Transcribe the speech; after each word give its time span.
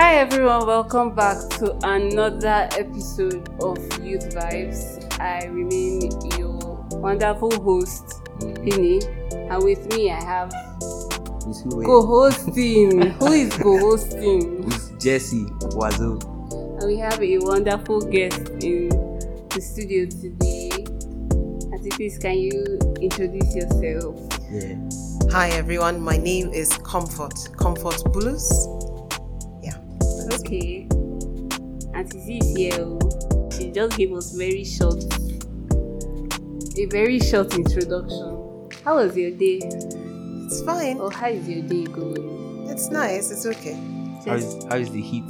Hi 0.00 0.14
everyone, 0.14 0.66
welcome 0.66 1.14
back 1.14 1.36
to 1.58 1.76
another 1.86 2.66
episode 2.72 3.46
of 3.60 3.76
Youth 4.02 4.34
Vibes. 4.34 5.20
I 5.20 5.44
remain 5.44 6.10
your 6.38 6.56
wonderful 6.92 7.50
host, 7.62 8.22
Pini, 8.38 9.04
and 9.50 9.62
with 9.62 9.86
me 9.94 10.10
I 10.10 10.24
have 10.24 10.50
co-hosting. 11.84 13.10
Who 13.20 13.26
is 13.26 13.54
co-hosting? 13.58 14.64
It's 14.72 14.88
Jesse 14.92 15.44
Wazo. 15.76 16.18
And 16.80 16.86
we 16.86 16.96
have 16.96 17.22
a 17.22 17.36
wonderful 17.40 18.00
guest 18.00 18.40
in 18.64 18.88
the 19.50 19.60
studio 19.60 20.06
today. 20.06 20.70
Auntie, 21.74 21.90
please 21.90 22.16
can 22.16 22.38
you 22.38 22.78
introduce 23.02 23.54
yourself? 23.54 24.18
Yeah. 24.50 24.76
Hi 25.30 25.50
everyone, 25.50 26.00
my 26.00 26.16
name 26.16 26.54
is 26.54 26.72
Comfort, 26.78 27.50
Comfort 27.58 28.02
Bulus. 28.14 28.79
Yeah. 30.50 30.58
Okay. 30.58 30.88
Auntie 31.94 32.20
Z 32.20 32.38
is 32.38 32.56
here. 32.56 32.72
oh. 32.78 33.48
She 33.56 33.70
just 33.70 33.96
gave 33.96 34.12
us 34.12 34.32
very 34.32 34.64
short, 34.64 35.02
a 36.78 36.86
very 36.86 37.20
short 37.20 37.54
introduction. 37.54 38.68
How 38.84 38.96
was 38.96 39.16
your 39.16 39.30
day? 39.30 39.60
It's 39.62 40.62
fine. 40.62 40.98
Or 40.98 41.12
how 41.12 41.28
is 41.28 41.48
your 41.48 41.62
day 41.62 41.84
going? 41.84 42.66
It's 42.68 42.90
nice. 42.90 43.30
It's 43.30 43.46
okay. 43.46 43.74
How 44.26 44.34
is, 44.34 44.64
how 44.68 44.76
is 44.76 44.90
the 44.90 45.00
heat 45.00 45.24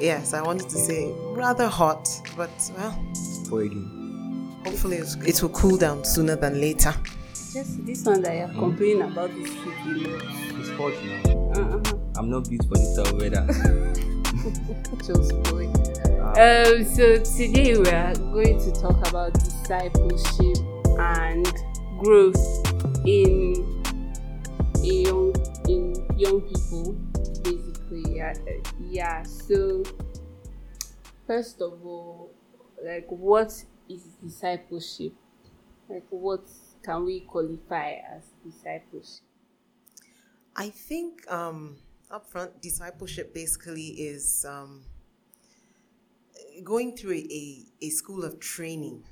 Yes, 0.00 0.34
I 0.34 0.42
wanted 0.42 0.68
to 0.68 0.76
say 0.78 1.12
rather 1.32 1.66
hot, 1.66 2.08
but 2.36 2.50
well, 2.76 3.04
It's 3.10 3.44
spoiling? 3.46 4.60
hopefully 4.64 4.98
it's, 4.98 5.14
it 5.16 5.42
will 5.42 5.48
cool 5.50 5.76
down 5.76 6.04
sooner 6.04 6.36
than 6.36 6.60
later. 6.60 6.94
Just 7.32 7.84
this 7.86 8.04
one 8.04 8.22
that 8.22 8.36
you're 8.36 8.48
mm. 8.48 8.58
complaining 8.58 9.02
about 9.02 9.30
this 9.34 9.52
heat. 9.52 10.06
It's 10.58 10.70
hot 10.70 10.92
now. 11.04 11.80
Uh-uh. 11.80 11.98
I'm 12.16 12.30
not 12.30 12.48
built 12.48 12.66
for 12.68 12.76
this 12.76 12.96
type 12.96 13.12
of 13.12 13.20
weather. 13.20 14.04
Just. 14.44 15.32
Ah, 16.20 16.34
Um, 16.36 16.84
so 16.84 17.16
today 17.16 17.78
we 17.78 17.88
are 17.88 18.14
going 18.14 18.58
to 18.58 18.72
talk 18.72 19.08
about 19.08 19.32
discipleship 19.32 20.58
and 20.98 21.50
growth 21.98 22.36
in 23.06 23.64
a 24.82 24.86
young 24.86 25.32
in 25.66 25.94
young 26.18 26.42
people, 26.42 26.92
basically. 27.42 28.16
Yeah, 28.16 28.34
yeah. 28.78 29.22
So 29.22 29.82
first 31.26 31.62
of 31.62 31.80
all, 31.86 32.30
like, 32.84 33.06
what 33.08 33.50
is 33.88 34.02
discipleship? 34.22 35.14
Like, 35.88 36.04
what 36.10 36.44
can 36.82 37.06
we 37.06 37.20
qualify 37.20 37.92
as 38.14 38.24
discipleship? 38.44 39.24
I 40.54 40.68
think 40.68 41.24
um, 41.32 41.78
upfront 42.14 42.60
discipleship 42.60 43.34
basically 43.34 43.86
is 44.12 44.44
um, 44.48 44.84
going 46.62 46.96
through 46.96 47.14
a, 47.16 47.64
a 47.82 47.90
school 47.90 48.24
of 48.24 48.38
training, 48.40 49.02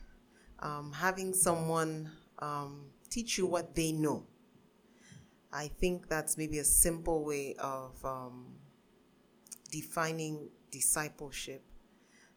um, 0.60 0.92
having 0.92 1.34
someone 1.34 2.10
um, 2.38 2.86
teach 3.10 3.38
you 3.38 3.46
what 3.46 3.74
they 3.74 3.92
know. 3.92 4.24
I 5.52 5.68
think 5.68 6.08
that's 6.08 6.38
maybe 6.38 6.58
a 6.58 6.64
simple 6.64 7.24
way 7.24 7.56
of 7.58 8.02
um, 8.04 8.46
defining 9.70 10.48
discipleship. 10.70 11.62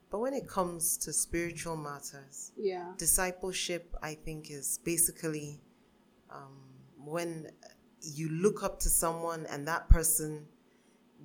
But 0.09 0.19
when 0.19 0.33
it 0.33 0.47
comes 0.47 0.97
to 0.97 1.13
spiritual 1.13 1.77
matters, 1.77 2.51
Yeah. 2.57 2.93
discipleship 2.97 3.93
i 4.01 4.13
think 4.13 4.49
is 4.49 4.79
basically 4.83 5.59
um, 6.29 6.57
when 6.97 7.51
you 8.01 8.29
look 8.29 8.63
up 8.63 8.79
to 8.81 8.89
someone 8.89 9.45
and 9.47 9.67
that 9.67 9.89
person 9.89 10.47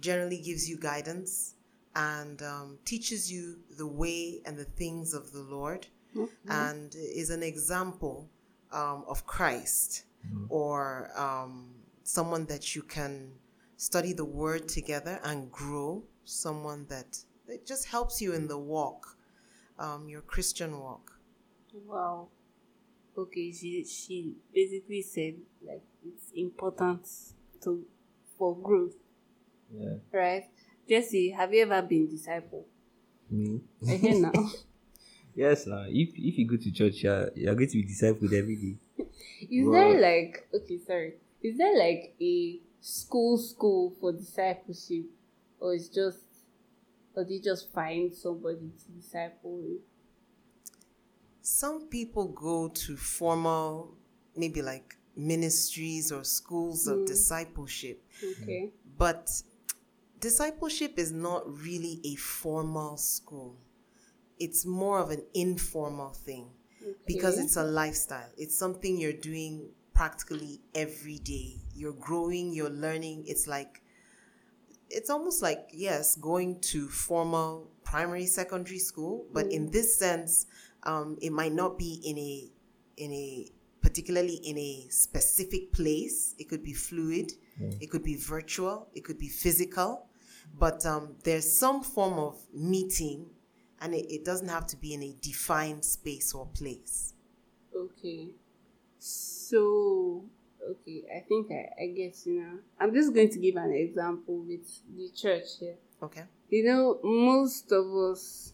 generally 0.00 0.40
gives 0.40 0.68
you 0.68 0.78
guidance 0.78 1.54
and 1.96 2.42
um, 2.42 2.78
teaches 2.84 3.30
you 3.30 3.58
the 3.78 3.86
way 3.86 4.40
and 4.46 4.56
the 4.56 4.64
things 4.64 5.12
of 5.14 5.32
the 5.32 5.42
lord 5.42 5.86
and 6.48 6.94
is 6.94 7.30
an 7.30 7.42
example 7.42 8.28
um, 8.72 9.04
of 9.08 9.26
christ 9.26 10.04
or 10.48 11.10
um, 11.16 11.70
someone 12.02 12.46
that 12.46 12.74
you 12.74 12.82
can 12.82 13.32
study 13.76 14.12
the 14.12 14.24
word 14.24 14.68
together 14.68 15.18
and 15.24 15.50
grow 15.50 16.02
someone 16.24 16.86
that 16.88 17.18
it 17.48 17.66
just 17.66 17.86
helps 17.86 18.20
you 18.20 18.32
in 18.32 18.46
the 18.46 18.58
walk 18.58 19.16
um, 19.80 20.08
your 20.08 20.20
christian 20.20 20.78
walk. 20.78 21.10
Wow. 21.86 22.28
Okay, 23.16 23.50
she 23.50 23.84
she 23.84 24.34
basically 24.54 25.02
said 25.02 25.34
like 25.66 25.82
it's 26.06 26.30
important 26.34 27.08
to 27.64 27.84
for 28.38 28.56
growth, 28.56 28.94
yeah. 29.72 29.94
right? 30.12 30.44
Jesse, 30.88 31.30
have 31.30 31.52
you 31.54 31.62
ever 31.62 31.82
been 31.82 32.08
disciple? 32.08 32.66
Me? 33.30 33.60
I 33.88 33.92
hear 33.92 34.20
now. 34.20 34.32
Yes, 35.34 35.66
now. 35.66 35.84
If 35.88 36.10
if 36.16 36.38
you 36.38 36.46
go 36.46 36.56
to 36.56 36.72
church, 36.72 37.02
you're, 37.04 37.30
you're 37.34 37.54
going 37.54 37.68
to 37.68 37.82
be 37.82 37.84
discipled 37.84 38.32
every 38.32 38.56
day. 38.56 38.76
Is 39.50 39.66
Well- 39.66 39.72
there 39.72 40.00
like 40.00 40.48
okay, 40.54 40.78
sorry. 40.78 41.14
Is 41.42 41.56
there 41.56 41.78
like 41.78 42.14
a 42.20 42.60
school 42.80 43.38
school 43.38 43.94
for 44.00 44.12
discipleship, 44.12 45.06
or 45.58 45.74
it's 45.74 45.88
just, 45.88 46.18
or 47.14 47.24
do 47.24 47.34
you 47.34 47.40
just 47.40 47.72
find 47.72 48.12
somebody 48.12 48.70
to 48.84 48.92
disciple 48.92 49.58
you? 49.62 49.80
Some 51.40 51.88
people 51.88 52.28
go 52.28 52.68
to 52.68 52.96
formal, 52.96 53.94
maybe 54.36 54.60
like 54.60 54.96
ministries 55.16 56.12
or 56.12 56.24
schools 56.24 56.86
of 56.86 56.98
mm. 56.98 57.06
discipleship, 57.06 58.02
Okay. 58.42 58.70
but 58.98 59.30
discipleship 60.20 60.98
is 60.98 61.12
not 61.12 61.42
really 61.62 62.00
a 62.04 62.14
formal 62.16 62.96
school. 62.96 63.56
It's 64.38 64.64
more 64.64 65.00
of 65.00 65.10
an 65.10 65.22
informal 65.34 66.10
thing 66.10 66.50
because 67.06 67.38
it's 67.38 67.56
a 67.56 67.64
lifestyle. 67.64 68.30
It's 68.38 68.56
something 68.56 68.98
you're 68.98 69.12
doing 69.12 69.70
practically 69.94 70.60
every 70.74 71.18
day. 71.18 71.56
You're 71.74 71.92
growing, 71.92 72.52
you're 72.52 72.70
learning. 72.70 73.24
It's 73.26 73.46
like, 73.46 73.82
it's 74.88 75.10
almost 75.10 75.42
like, 75.42 75.68
yes, 75.72 76.16
going 76.16 76.60
to 76.60 76.88
formal 76.88 77.70
primary, 77.84 78.26
secondary 78.26 78.78
school, 78.78 79.26
but 79.32 79.46
in 79.46 79.70
this 79.70 79.98
sense, 79.98 80.46
um, 80.84 81.18
it 81.20 81.32
might 81.32 81.52
not 81.52 81.78
be 81.78 82.00
in 82.04 82.16
a, 82.18 82.50
in 82.96 83.12
a, 83.12 83.50
particularly 83.82 84.36
in 84.36 84.56
a 84.56 84.86
specific 84.90 85.72
place. 85.72 86.34
It 86.38 86.48
could 86.48 86.62
be 86.62 86.72
fluid, 86.72 87.32
it 87.80 87.90
could 87.90 88.02
be 88.02 88.16
virtual, 88.16 88.88
it 88.94 89.04
could 89.04 89.18
be 89.18 89.28
physical, 89.28 90.06
but 90.58 90.84
um, 90.86 91.16
there's 91.24 91.50
some 91.50 91.82
form 91.82 92.18
of 92.18 92.38
meeting 92.52 93.26
and 93.80 93.94
it, 93.94 94.12
it 94.12 94.24
doesn't 94.24 94.48
have 94.48 94.66
to 94.68 94.76
be 94.76 94.94
in 94.94 95.02
a 95.02 95.14
defined 95.22 95.84
space 95.84 96.34
or 96.34 96.46
place. 96.46 97.14
Okay. 97.74 98.28
So, 98.98 100.24
okay, 100.68 101.04
I 101.16 101.20
think 101.20 101.50
I, 101.50 101.82
I 101.82 101.86
get 101.88 102.16
you 102.26 102.40
now. 102.40 102.58
I'm 102.78 102.92
just 102.92 103.14
going 103.14 103.30
to 103.30 103.38
give 103.38 103.56
an 103.56 103.72
example 103.72 104.38
with 104.38 104.66
the 104.94 105.08
church 105.16 105.58
here. 105.58 105.76
Okay. 106.02 106.24
You 106.50 106.64
know, 106.64 107.00
most 107.02 107.72
of 107.72 107.86
us, 107.94 108.52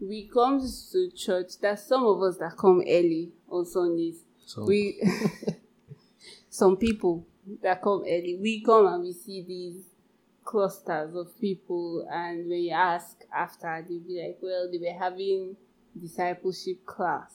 we 0.00 0.28
come 0.32 0.60
to 0.92 1.10
church. 1.12 1.58
There's 1.60 1.82
some 1.82 2.04
of 2.04 2.20
us 2.22 2.36
that 2.38 2.56
come 2.58 2.80
early 2.86 3.32
on 3.48 3.64
Sundays. 3.64 4.18
So 4.44 4.64
We, 4.64 5.00
some 6.50 6.76
people 6.76 7.26
that 7.62 7.80
come 7.80 8.02
early, 8.02 8.38
we 8.40 8.62
come 8.62 8.86
and 8.86 9.02
we 9.02 9.12
see 9.12 9.42
these 9.42 9.84
clusters 10.46 11.14
of 11.14 11.38
people, 11.38 12.06
and 12.10 12.48
when 12.48 12.60
you 12.60 12.70
ask 12.72 13.18
after, 13.36 13.84
they'll 13.86 14.00
be 14.00 14.22
like, 14.22 14.38
well, 14.40 14.70
they 14.70 14.78
were 14.78 14.98
having 14.98 15.56
discipleship 16.00 16.86
class. 16.86 17.34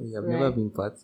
Oh, 0.00 0.04
you 0.04 0.16
have 0.16 0.24
never 0.24 0.50
been 0.52 0.70
part. 0.70 0.98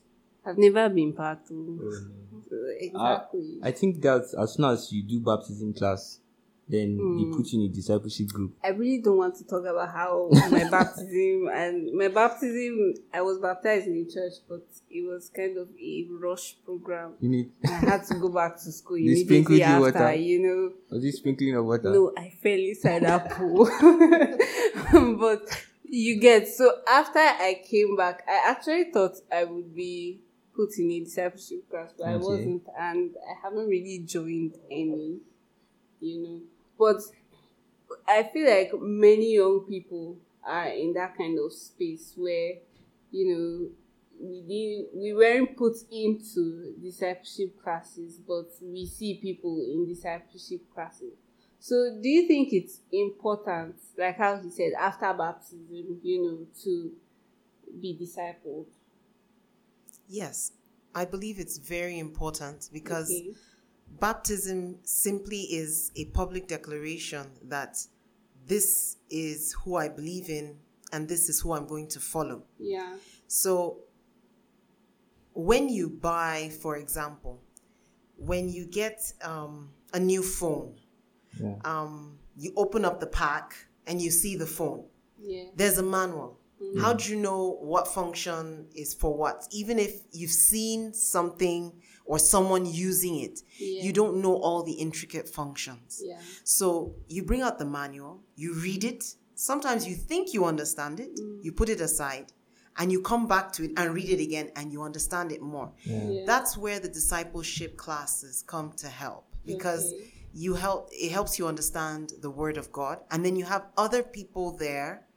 I've 0.46 0.56
never 0.56 0.88
been 0.88 1.12
part 1.12 1.40
of. 1.50 1.56
Oh, 1.58 2.04
Exactly. 2.80 3.58
I 3.62 3.72
think 3.72 4.00
that 4.02 4.22
as 4.40 4.54
soon 4.54 4.64
as 4.66 4.90
you 4.90 5.02
do 5.02 5.20
baptism 5.20 5.74
class, 5.74 6.20
then 6.68 6.96
they 6.96 7.24
hmm. 7.24 7.34
put 7.34 7.50
you 7.50 7.60
in 7.64 7.70
a 7.70 7.74
discipleship 7.74 8.28
group. 8.28 8.52
I 8.62 8.68
really 8.68 9.00
don't 9.00 9.16
want 9.16 9.36
to 9.36 9.44
talk 9.44 9.64
about 9.64 9.88
how 9.90 10.28
my 10.50 10.68
baptism 10.68 11.48
and 11.52 11.94
my 11.94 12.08
baptism. 12.08 12.94
I 13.12 13.22
was 13.22 13.38
baptized 13.38 13.86
in 13.86 14.06
church, 14.12 14.34
but 14.48 14.66
it 14.90 15.06
was 15.06 15.30
kind 15.34 15.56
of 15.56 15.68
a 15.80 16.06
rush 16.10 16.56
program. 16.64 17.14
You 17.20 17.30
need 17.30 17.50
I 17.64 17.70
had 17.70 18.04
to 18.08 18.14
go 18.14 18.28
back 18.28 18.56
to 18.56 18.72
school 18.72 18.98
you 18.98 19.16
sprinkled 19.16 19.58
immediately 19.58 19.88
after. 19.88 19.98
water? 20.00 20.14
You 20.14 20.42
know, 20.42 20.72
was 20.90 21.04
it 21.04 21.12
sprinkling 21.12 21.56
of 21.56 21.64
water? 21.64 21.90
no, 21.90 22.12
I 22.16 22.34
fell 22.42 22.52
inside 22.52 23.02
that 23.04 23.30
pool. 23.30 23.64
but 25.18 25.48
you 25.84 26.20
get 26.20 26.48
so 26.48 26.70
after 26.88 27.18
I 27.18 27.62
came 27.68 27.96
back, 27.96 28.24
I 28.28 28.50
actually 28.50 28.90
thought 28.92 29.16
I 29.32 29.44
would 29.44 29.74
be 29.74 30.20
put 30.54 30.76
in 30.76 30.90
a 30.90 31.00
discipleship 31.00 31.70
class, 31.70 31.92
but 31.96 32.08
I 32.08 32.16
wasn't, 32.16 32.64
and 32.78 33.14
I 33.16 33.40
haven't 33.42 33.68
really 33.68 34.00
joined 34.04 34.54
any. 34.70 35.20
You 36.00 36.22
know, 36.22 36.40
but 36.78 37.02
I 38.06 38.22
feel 38.32 38.48
like 38.48 38.70
many 38.80 39.34
young 39.34 39.64
people 39.68 40.18
are 40.44 40.68
in 40.68 40.92
that 40.94 41.16
kind 41.16 41.38
of 41.38 41.52
space 41.52 42.14
where, 42.16 42.54
you 43.10 43.26
know, 43.34 43.70
we 44.20 44.86
we 44.92 45.14
weren't 45.14 45.56
put 45.56 45.76
into 45.92 46.74
discipleship 46.82 47.62
classes, 47.62 48.18
but 48.18 48.48
we 48.62 48.86
see 48.86 49.20
people 49.20 49.60
in 49.60 49.86
discipleship 49.86 50.62
classes. 50.74 51.12
So, 51.60 51.98
do 52.00 52.08
you 52.08 52.26
think 52.26 52.52
it's 52.52 52.80
important, 52.92 53.76
like 53.96 54.16
how 54.16 54.40
he 54.40 54.50
said, 54.50 54.72
after 54.78 55.12
baptism, 55.14 56.00
you 56.02 56.22
know, 56.22 56.46
to 56.64 56.96
be 57.80 57.98
discipled? 58.00 58.66
Yes, 60.08 60.52
I 60.94 61.04
believe 61.04 61.38
it's 61.38 61.58
very 61.58 61.98
important 61.98 62.68
because 62.72 63.08
Okay. 63.10 63.36
Baptism 64.00 64.78
simply 64.84 65.40
is 65.42 65.90
a 65.96 66.06
public 66.06 66.46
declaration 66.48 67.26
that 67.44 67.78
this 68.46 68.96
is 69.10 69.54
who 69.64 69.76
I 69.76 69.88
believe 69.88 70.28
in 70.30 70.56
and 70.92 71.08
this 71.08 71.28
is 71.28 71.40
who 71.40 71.52
I'm 71.52 71.66
going 71.66 71.88
to 71.88 72.00
follow. 72.00 72.44
Yeah. 72.58 72.94
So, 73.26 73.80
when 75.34 75.68
you 75.68 75.88
buy, 75.90 76.50
for 76.60 76.76
example, 76.76 77.42
when 78.16 78.48
you 78.48 78.66
get 78.66 79.00
um, 79.22 79.70
a 79.92 80.00
new 80.00 80.22
phone, 80.22 80.74
Yeah. 81.38 81.56
um, 81.64 82.18
you 82.36 82.52
open 82.56 82.84
up 82.84 83.00
the 83.00 83.06
pack 83.06 83.54
and 83.86 84.00
you 84.00 84.10
see 84.10 84.36
the 84.36 84.46
phone. 84.46 84.84
Yeah. 85.20 85.44
There's 85.54 85.78
a 85.78 85.82
manual. 85.82 86.38
How 86.80 86.92
mm. 86.92 86.98
do 87.04 87.10
you 87.12 87.16
know 87.16 87.58
what 87.60 87.86
function 87.86 88.66
is 88.74 88.92
for 88.94 89.16
what? 89.16 89.46
Even 89.52 89.78
if 89.78 90.02
you've 90.12 90.30
seen 90.30 90.92
something 90.92 91.72
or 92.04 92.18
someone 92.18 92.66
using 92.66 93.20
it, 93.20 93.42
Yeah. 93.58 93.82
you 93.84 93.92
don't 93.92 94.16
know 94.20 94.36
all 94.36 94.62
the 94.62 94.72
intricate 94.72 95.28
functions. 95.28 96.02
Yeah. 96.04 96.20
So 96.44 96.94
you 97.08 97.22
bring 97.22 97.42
out 97.42 97.58
the 97.58 97.64
manual, 97.64 98.22
you 98.34 98.54
read 98.54 98.82
it. 98.84 99.14
Sometimes 99.34 99.86
you 99.86 99.94
think 99.94 100.34
you 100.34 100.44
understand 100.44 100.98
it, 101.00 101.14
mm. 101.16 101.44
you 101.44 101.52
put 101.52 101.68
it 101.68 101.80
aside, 101.80 102.32
and 102.78 102.90
you 102.90 103.02
come 103.02 103.26
back 103.26 103.52
to 103.52 103.64
it 103.64 103.72
and 103.76 103.94
read 103.94 104.08
it 104.08 104.20
again 104.20 104.50
and 104.56 104.72
you 104.72 104.82
understand 104.82 105.32
it 105.32 105.42
more. 105.42 105.72
Yeah. 105.84 106.24
That's 106.26 106.56
where 106.56 106.80
the 106.80 106.88
discipleship 106.88 107.76
classes 107.76 108.42
come 108.46 108.72
to 108.78 108.88
help 108.88 109.26
because 109.44 109.92
Okay. 109.92 110.12
you 110.32 110.54
help 110.54 110.88
it 110.92 111.10
helps 111.10 111.38
you 111.38 111.46
understand 111.46 112.12
the 112.20 112.30
word 112.30 112.56
of 112.56 112.70
God 112.70 113.00
and 113.10 113.24
then 113.24 113.34
you 113.36 113.44
have 113.44 113.66
other 113.76 114.02
people 114.02 114.56
there 114.56 115.07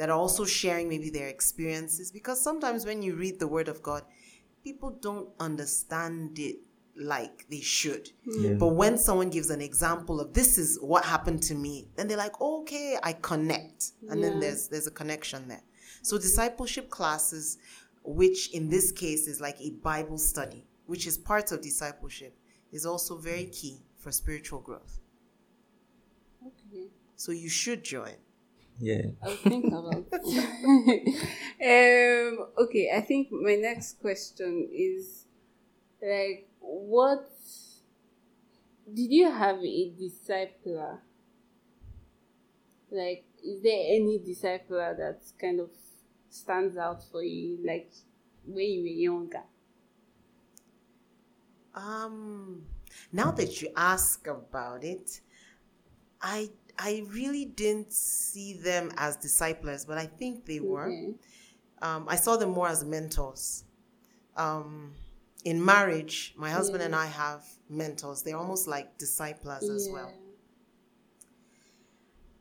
that 0.00 0.08
are 0.08 0.16
also 0.16 0.46
sharing 0.46 0.88
maybe 0.88 1.10
their 1.10 1.28
experiences 1.28 2.10
because 2.10 2.40
sometimes 2.42 2.86
when 2.86 3.02
you 3.02 3.14
read 3.14 3.38
the 3.38 3.46
word 3.46 3.68
of 3.68 3.82
God 3.82 4.02
people 4.64 4.92
don't 4.92 5.28
understand 5.38 6.38
it 6.38 6.56
like 6.96 7.44
they 7.50 7.60
should. 7.60 8.08
Hmm. 8.24 8.44
Yeah. 8.44 8.52
but 8.54 8.68
when 8.68 8.96
someone 8.96 9.28
gives 9.28 9.50
an 9.50 9.60
example 9.60 10.18
of 10.18 10.32
this 10.32 10.56
is 10.56 10.78
what 10.80 11.04
happened 11.04 11.42
to 11.42 11.54
me 11.54 11.88
then 11.96 12.08
they're 12.08 12.16
like 12.16 12.40
okay 12.40 12.96
I 13.02 13.12
connect. 13.12 13.92
And 14.08 14.24
then 14.24 14.40
there's 14.40 14.68
there's 14.68 14.86
a 14.86 14.90
connection 14.90 15.48
there. 15.48 15.64
So 16.00 16.16
discipleship 16.16 16.88
classes 16.88 17.58
which 18.02 18.50
in 18.54 18.70
this 18.70 18.92
case 18.92 19.28
is 19.28 19.38
like 19.38 19.60
a 19.60 19.72
Bible 19.82 20.16
study 20.16 20.66
which 20.86 21.06
is 21.06 21.18
part 21.18 21.52
of 21.52 21.60
discipleship 21.60 22.34
is 22.72 22.86
also 22.86 23.18
very 23.18 23.44
key 23.44 23.82
for 23.98 24.10
spiritual 24.12 24.60
growth. 24.60 24.98
Okay. 26.46 26.86
so 27.16 27.32
you 27.32 27.50
should 27.50 27.84
join 27.84 28.16
Yeah. 28.80 29.02
I'll 29.22 29.36
think 29.36 29.66
about 29.66 30.06
um, 31.60 32.46
okay, 32.64 32.90
I 32.96 33.02
think 33.06 33.28
my 33.30 33.56
next 33.56 34.00
question 34.00 34.68
is 34.72 35.26
like, 36.02 36.48
what 36.60 37.30
did 38.92 39.12
you 39.12 39.30
have 39.30 39.58
a 39.58 39.92
discipler? 39.92 40.98
Like, 42.90 43.24
is 43.44 43.62
there 43.62 43.84
any 43.86 44.18
discipler 44.18 44.96
that 44.96 45.20
kind 45.38 45.60
of 45.60 45.70
stands 46.30 46.78
out 46.78 47.02
for 47.12 47.22
you, 47.22 47.58
like 47.62 47.92
when 48.46 48.64
you 48.64 48.80
were 48.80 48.86
younger? 48.88 49.42
Um, 51.74 52.62
now 53.12 53.30
that 53.32 53.60
you 53.60 53.68
ask 53.76 54.26
about 54.26 54.84
it, 54.84 55.20
I 56.20 56.50
I 56.82 57.04
really 57.10 57.44
didn't 57.44 57.92
see 57.92 58.54
them 58.54 58.90
as 58.96 59.16
disciples, 59.16 59.84
but 59.84 59.98
I 59.98 60.06
think 60.06 60.46
they 60.46 60.60
were. 60.60 60.86
Okay. 60.86 61.14
Um, 61.82 62.06
I 62.08 62.16
saw 62.16 62.36
them 62.36 62.50
more 62.50 62.68
as 62.68 62.84
mentors. 62.84 63.64
Um, 64.36 64.94
in 65.44 65.62
marriage, 65.62 66.34
my 66.36 66.50
husband 66.50 66.80
Yeah. 66.80 66.86
and 66.86 66.94
I 66.96 67.06
have 67.06 67.44
mentors. 67.68 68.22
They're 68.22 68.36
almost 68.38 68.66
like 68.66 68.96
disciples 68.98 69.62
as 69.68 69.88
well. 69.92 70.12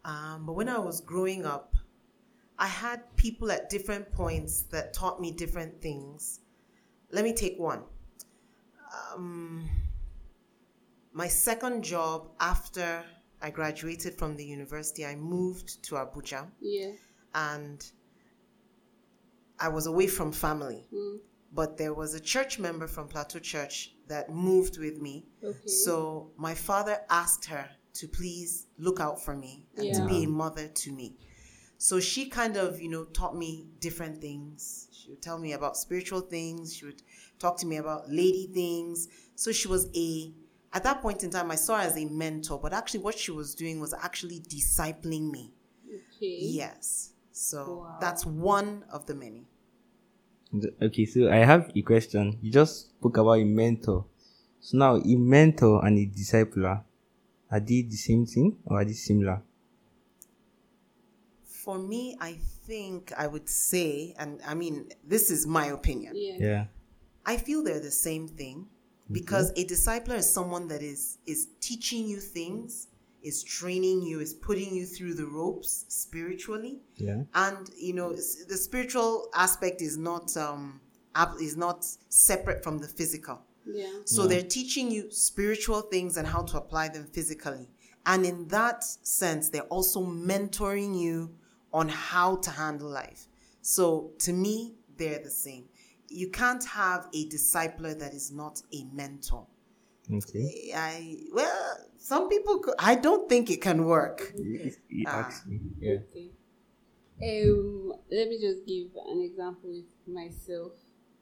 Um, 0.06 0.46
but 0.46 0.54
when 0.54 0.70
I 0.70 0.80
was 0.80 1.02
growing 1.02 1.46
up, 1.46 1.76
I 2.58 2.68
had 2.68 3.16
people 3.16 3.52
at 3.52 3.70
different 3.70 4.12
points 4.12 4.64
that 4.72 4.94
taught 4.94 5.20
me 5.22 5.32
different 5.32 5.82
things. 5.82 6.40
Let 7.12 7.24
me 7.24 7.34
take 7.34 7.58
one. 7.60 7.84
Um, 9.14 9.70
my 11.12 11.28
second 11.28 11.84
job 11.84 12.30
after 12.40 13.04
I 13.42 13.50
graduated 13.50 14.16
from 14.16 14.36
the 14.36 14.46
university, 14.46 15.06
I 15.06 15.16
moved 15.16 15.82
to 15.84 15.96
Abuja 15.96 16.48
Yeah. 16.60 16.92
and 17.34 17.90
I 19.60 19.68
was 19.70 19.86
away 19.88 20.08
from 20.08 20.32
family. 20.32 20.88
Mm. 20.94 21.20
But 21.52 21.78
there 21.78 21.94
was 21.94 22.14
a 22.14 22.20
church 22.20 22.60
member 22.60 22.88
from 22.88 23.08
Plateau 23.08 23.40
Church 23.40 23.96
that 24.08 24.30
moved 24.30 24.78
with 24.78 25.02
me. 25.02 25.26
Okay. 25.44 25.68
So 25.68 26.32
my 26.38 26.54
father 26.54 27.00
asked 27.10 27.46
her 27.46 27.68
to 27.96 28.08
please 28.08 28.68
look 28.78 29.00
out 29.00 29.24
for 29.24 29.36
me 29.36 29.66
and 29.76 29.94
to 29.96 30.06
be 30.08 30.24
a 30.24 30.28
mother 30.28 30.68
to 30.68 30.92
me. 30.92 31.18
So 31.78 32.00
she 32.00 32.30
kind 32.30 32.56
of, 32.56 32.80
you 32.80 32.90
know, 32.90 33.06
taught 33.06 33.36
me 33.36 33.68
different 33.80 34.20
things. 34.22 34.90
She 34.92 35.10
would 35.10 35.22
tell 35.22 35.40
me 35.40 35.54
about 35.54 35.76
spiritual 35.76 36.22
things. 36.22 36.76
She 36.76 36.86
would 36.86 37.02
talk 37.40 37.58
to 37.60 37.66
me 37.66 37.78
about 37.78 38.10
lady 38.10 38.48
things. 38.54 39.08
So 39.36 39.52
she 39.52 39.68
was 39.68 39.88
a, 39.96 40.32
at 40.74 40.84
that 40.84 41.02
point 41.02 41.24
in 41.24 41.30
time, 41.32 41.50
I 41.52 41.56
saw 41.56 41.78
her 41.78 41.84
as 41.88 41.98
a 41.98 42.06
mentor, 42.06 42.60
but 42.60 42.74
actually 42.74 43.00
what 43.02 43.18
she 43.18 43.32
was 43.32 43.56
doing 43.56 43.80
was 43.80 43.94
actually 43.94 44.40
discipling 44.42 45.32
me. 45.32 45.54
okay. 45.88 46.38
Yes. 46.42 47.14
So 47.32 47.80
Wow. 47.80 47.98
that's 48.00 48.26
one 48.26 48.84
of 48.92 49.06
the 49.06 49.16
many. 49.16 49.48
Okay, 50.82 51.06
so 51.06 51.30
I 51.32 51.38
have 51.38 51.72
a 51.76 51.82
question. 51.82 52.38
You 52.42 52.52
just 52.52 52.90
spoke 52.92 53.18
about 53.18 53.34
a 53.40 53.44
mentor. 53.46 54.06
So 54.60 54.78
now, 54.78 54.96
a 54.98 55.16
mentor 55.16 55.86
and 55.86 55.98
a 55.98 56.06
discipler, 56.06 56.84
are 57.52 57.60
they 57.60 57.82
the 57.84 57.96
same 57.96 58.26
thing 58.26 58.58
or 58.66 58.80
are 58.82 58.86
they 58.86 58.94
similar? 58.94 59.42
For 61.44 61.78
me, 61.78 62.18
I 62.20 62.34
think 62.34 63.12
I 63.18 63.28
would 63.28 63.48
say, 63.50 64.14
and 64.18 64.42
I 64.46 64.54
mean, 64.56 64.90
this 65.04 65.30
is 65.32 65.46
my 65.48 65.68
opinion. 65.68 66.14
Yeah. 66.16 66.38
Yeah. 66.40 66.66
I 67.26 67.38
feel 67.38 67.64
they're 67.64 67.80
the 67.80 67.92
same 67.92 68.28
thing 68.28 68.68
because 69.12 69.52
a 69.52 69.66
discipler 69.66 70.18
is 70.18 70.32
someone 70.32 70.68
that 70.68 70.82
is 70.82 71.18
is 71.26 71.48
teaching 71.62 72.08
you 72.08 72.20
things, 72.20 72.88
is 73.24 73.44
training 73.44 74.02
you, 74.04 74.20
is 74.20 74.34
putting 74.34 74.74
you 74.76 74.86
through 74.86 75.14
the 75.16 75.26
ropes 75.26 75.86
spiritually, 75.90 76.82
Yeah. 76.96 77.24
and 77.34 77.70
you 77.78 77.94
know 77.94 78.14
the 78.14 78.58
spiritual 78.58 79.30
aspect 79.36 79.82
is 79.82 79.98
not 79.98 80.36
um 80.38 80.82
is 81.42 81.58
not 81.58 81.86
separate 82.10 82.64
from 82.64 82.78
the 82.80 82.88
physical. 82.88 83.42
Yeah. 83.66 83.92
So 84.06 84.26
they're 84.26 84.42
teaching 84.58 84.90
you 84.90 85.12
spiritual 85.12 85.82
things 85.82 86.18
and 86.18 86.26
how 86.28 86.44
to 86.44 86.58
apply 86.58 86.90
them 86.90 87.06
physically. 87.08 87.68
And 88.06 88.26
in 88.26 88.48
that 88.48 88.84
sense, 88.84 89.50
they're 89.50 89.64
also 89.64 90.02
mentoring 90.04 91.00
you 91.00 91.36
on 91.74 91.90
how 91.90 92.38
to 92.38 92.50
handle 92.52 92.90
life. 92.90 93.28
So 93.62 94.12
to 94.20 94.34
me, 94.34 94.76
they're 94.98 95.20
the 95.20 95.30
same. 95.30 95.66
You 96.10 96.30
can't 96.30 96.64
have 96.66 97.08
a 97.14 97.28
discipler 97.30 97.98
that 98.00 98.14
is 98.14 98.32
not 98.32 98.62
a 98.74 98.84
mentor. 98.94 99.46
Okay. 100.12 100.72
I 100.76 101.18
well, 101.34 101.78
some 101.98 102.30
people 102.30 102.60
could, 102.60 102.74
I 102.80 102.96
don't 102.96 103.30
think 103.30 103.50
it 103.52 103.62
can 103.62 103.86
work. 103.86 104.34
It- 104.36 104.78
it 104.90 105.06
Ah. 105.08 105.30
yeah. 105.80 105.98
Okay. 106.10 106.32
Um, 107.22 107.94
let 108.10 108.30
me 108.30 108.40
just 108.40 108.66
give 108.66 108.88
an 109.08 109.22
example 109.22 109.70
with 109.70 109.92
myself 110.08 110.72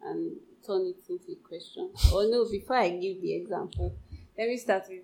and 0.03 0.37
turn 0.65 0.85
it 0.85 0.97
into 1.09 1.31
a 1.31 1.35
question. 1.47 1.91
Or 2.13 2.29
no, 2.29 2.47
before 2.49 2.77
I 2.77 2.89
give 2.89 3.21
the 3.21 3.33
example, 3.35 3.95
let 4.37 4.47
me 4.47 4.57
start 4.57 4.83
with 4.89 5.03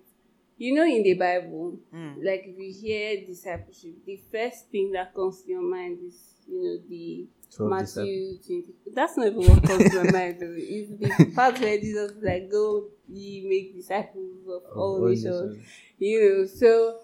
you 0.56 0.72
know 0.72 0.84
in 0.86 1.02
the 1.02 1.14
Bible, 1.14 1.78
Mm. 1.92 2.24
like 2.24 2.44
if 2.46 2.56
you 2.58 2.72
hear 2.72 3.26
discipleship, 3.26 3.96
the 4.06 4.16
first 4.30 4.70
thing 4.70 4.92
that 4.92 5.12
comes 5.14 5.42
to 5.42 5.50
your 5.50 5.62
mind 5.62 5.98
is 6.06 6.16
you 6.46 6.62
know 6.62 6.76
the 6.88 7.26
Matthew 7.60 8.38
twenty. 8.38 8.74
That's 8.94 9.16
not 9.16 9.26
even 9.28 9.40
what 9.40 9.62
comes 9.62 9.90
to 9.90 10.04
my 10.04 10.10
mind. 10.10 10.36
It's 10.40 10.90
the 11.18 11.32
part 11.34 11.60
where 11.60 11.78
Jesus 11.78 12.12
is 12.12 12.22
like 12.22 12.50
go 12.50 12.84
ye 13.08 13.46
make 13.48 13.74
disciples 13.76 14.38
of 14.48 14.62
all 14.76 14.96
all 15.02 15.08
nations. 15.08 15.62
you 15.98 16.20
know 16.38 16.46
so 16.46 17.00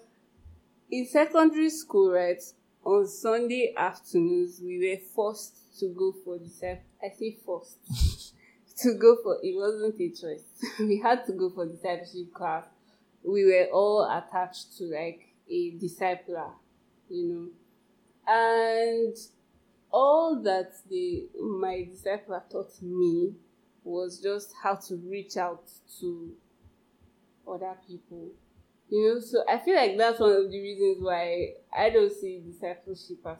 in 0.89 1.05
secondary 1.05 1.69
school 1.69 2.11
right 2.11 2.41
on 2.83 3.07
sunday 3.07 3.73
afternoons 3.77 4.59
we 4.63 4.79
were 4.79 4.99
forced 5.15 5.79
to 5.79 5.89
go 5.89 6.11
for 6.25 6.37
disciple 6.39 6.83
i 7.03 7.09
say 7.17 7.37
forced. 7.45 7.77
To 8.77 8.95
go 8.95 9.15
for 9.21 9.37
it 9.43 9.55
wasn't 9.55 9.93
a 9.99 10.09
choice. 10.09 10.43
We 10.79 10.97
had 10.99 11.23
to 11.27 11.33
go 11.33 11.51
for 11.51 11.67
discipleship 11.67 12.33
class. 12.33 12.65
We 13.23 13.45
were 13.45 13.67
all 13.71 14.09
attached 14.09 14.75
to 14.79 14.85
like 14.85 15.21
a 15.47 15.71
discipler 15.73 16.49
you 17.07 17.27
know. 17.27 17.47
And 18.27 19.15
all 19.91 20.41
that 20.43 20.73
the 20.89 21.27
my 21.39 21.87
discipler 21.91 22.41
taught 22.49 22.81
me 22.81 23.33
was 23.83 24.19
just 24.21 24.53
how 24.63 24.75
to 24.75 24.95
reach 24.97 25.37
out 25.37 25.63
to 25.99 26.31
other 27.47 27.75
people 27.87 28.29
You 28.89 29.15
know, 29.15 29.21
so 29.21 29.43
I 29.49 29.59
feel 29.59 29.75
like 29.75 29.97
that's 29.97 30.19
one 30.19 30.33
of 30.33 30.51
the 30.51 30.61
reasons 30.61 30.99
why 31.01 31.53
I 31.75 31.89
don't 31.89 32.13
see 32.13 32.41
discipleship 32.45 33.19
as 33.25 33.39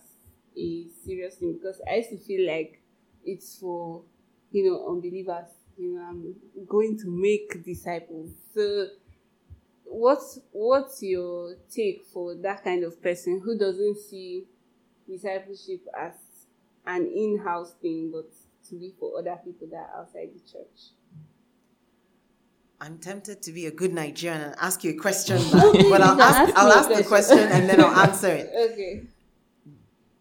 a 0.57 0.87
serious 1.05 1.35
thing 1.35 1.53
because 1.53 1.81
I 1.89 1.97
used 1.97 2.11
to 2.11 2.17
feel 2.17 2.47
like 2.47 2.81
it's 3.25 3.59
for 3.59 4.03
you 4.51 4.65
know 4.71 4.89
unbelievers. 4.89 5.51
You 5.77 5.95
know, 5.95 6.01
I'm 6.03 6.35
going 6.67 6.97
to 6.99 7.07
make 7.09 7.63
disciples. 7.65 8.31
So, 8.53 8.87
what's 9.85 10.39
what's 10.51 11.01
your 11.03 11.55
take 11.69 12.03
for 12.05 12.35
that 12.35 12.63
kind 12.63 12.83
of 12.83 13.01
person 13.01 13.41
who 13.43 13.57
doesn't 13.57 13.97
see 13.97 14.45
discipleship 15.09 15.85
as 15.97 16.13
an 16.85 17.05
in-house 17.07 17.73
thing, 17.81 18.11
but 18.13 18.31
to 18.69 18.75
be 18.75 18.93
for 18.99 19.19
other 19.19 19.37
people 19.43 19.67
that 19.71 19.89
are 19.93 20.01
outside 20.01 20.29
the 20.33 20.39
church? 20.39 20.91
I'm 22.79 22.97
tempted 22.97 23.43
to 23.43 23.51
be 23.51 23.67
a 23.67 23.71
good 23.71 23.93
Nigerian 23.93 24.41
and 24.41 24.55
ask 24.59 24.83
you 24.83 24.91
a 24.91 24.95
question, 24.95 25.37
but, 25.51 25.73
but 25.89 26.01
I'll 26.01 26.19
ask, 26.19 26.39
Ask 26.39 26.57
I'll 26.57 26.71
ask 26.71 26.89
the 26.89 27.03
question 27.03 27.37
and 27.37 27.69
then 27.69 27.79
I'll 27.79 27.95
answer 27.95 28.27
it. 28.27 28.49
Okay. 28.71 29.03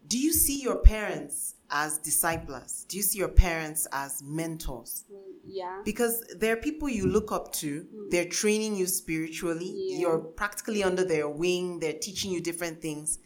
Do 0.09 0.19
you 0.19 0.33
see 0.33 0.61
your 0.61 0.77
parents 0.77 1.55
as 1.71 1.99
disciples? 1.99 2.85
Do 2.89 2.97
you 2.97 3.03
see 3.03 3.19
your 3.19 3.29
parents 3.29 3.87
as 3.93 4.21
mentors? 4.25 5.05
Mm, 5.11 5.19
yeah. 5.47 5.83
Because 5.85 6.25
they're 6.37 6.57
people 6.57 6.89
you 6.89 7.07
look 7.07 7.31
up 7.31 7.53
to. 7.55 7.83
Mm. 7.83 8.11
They're 8.11 8.25
training 8.25 8.75
you 8.75 8.87
spiritually. 8.87 9.73
Yeah. 9.73 9.99
You're 10.01 10.19
practically 10.19 10.83
under 10.83 11.05
their 11.05 11.29
wing. 11.29 11.79
They're 11.79 11.93
teaching 11.93 12.33
you 12.33 12.41
different 12.41 12.83
things. 12.83 13.21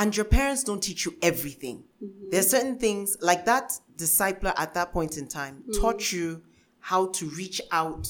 And 0.00 0.16
your 0.16 0.24
parents 0.24 0.64
don't 0.64 0.82
teach 0.82 1.04
you 1.04 1.14
everything. 1.20 1.84
There's 2.30 2.48
certain 2.48 2.78
things 2.78 3.18
like 3.20 3.44
that 3.44 3.78
discipler 3.96 4.54
at 4.56 4.72
that 4.72 4.92
point 4.92 5.18
in 5.18 5.28
time 5.28 5.62
mm. 5.68 5.78
taught 5.78 6.10
you 6.10 6.42
how 6.78 7.08
to 7.08 7.26
reach 7.26 7.60
out 7.70 8.08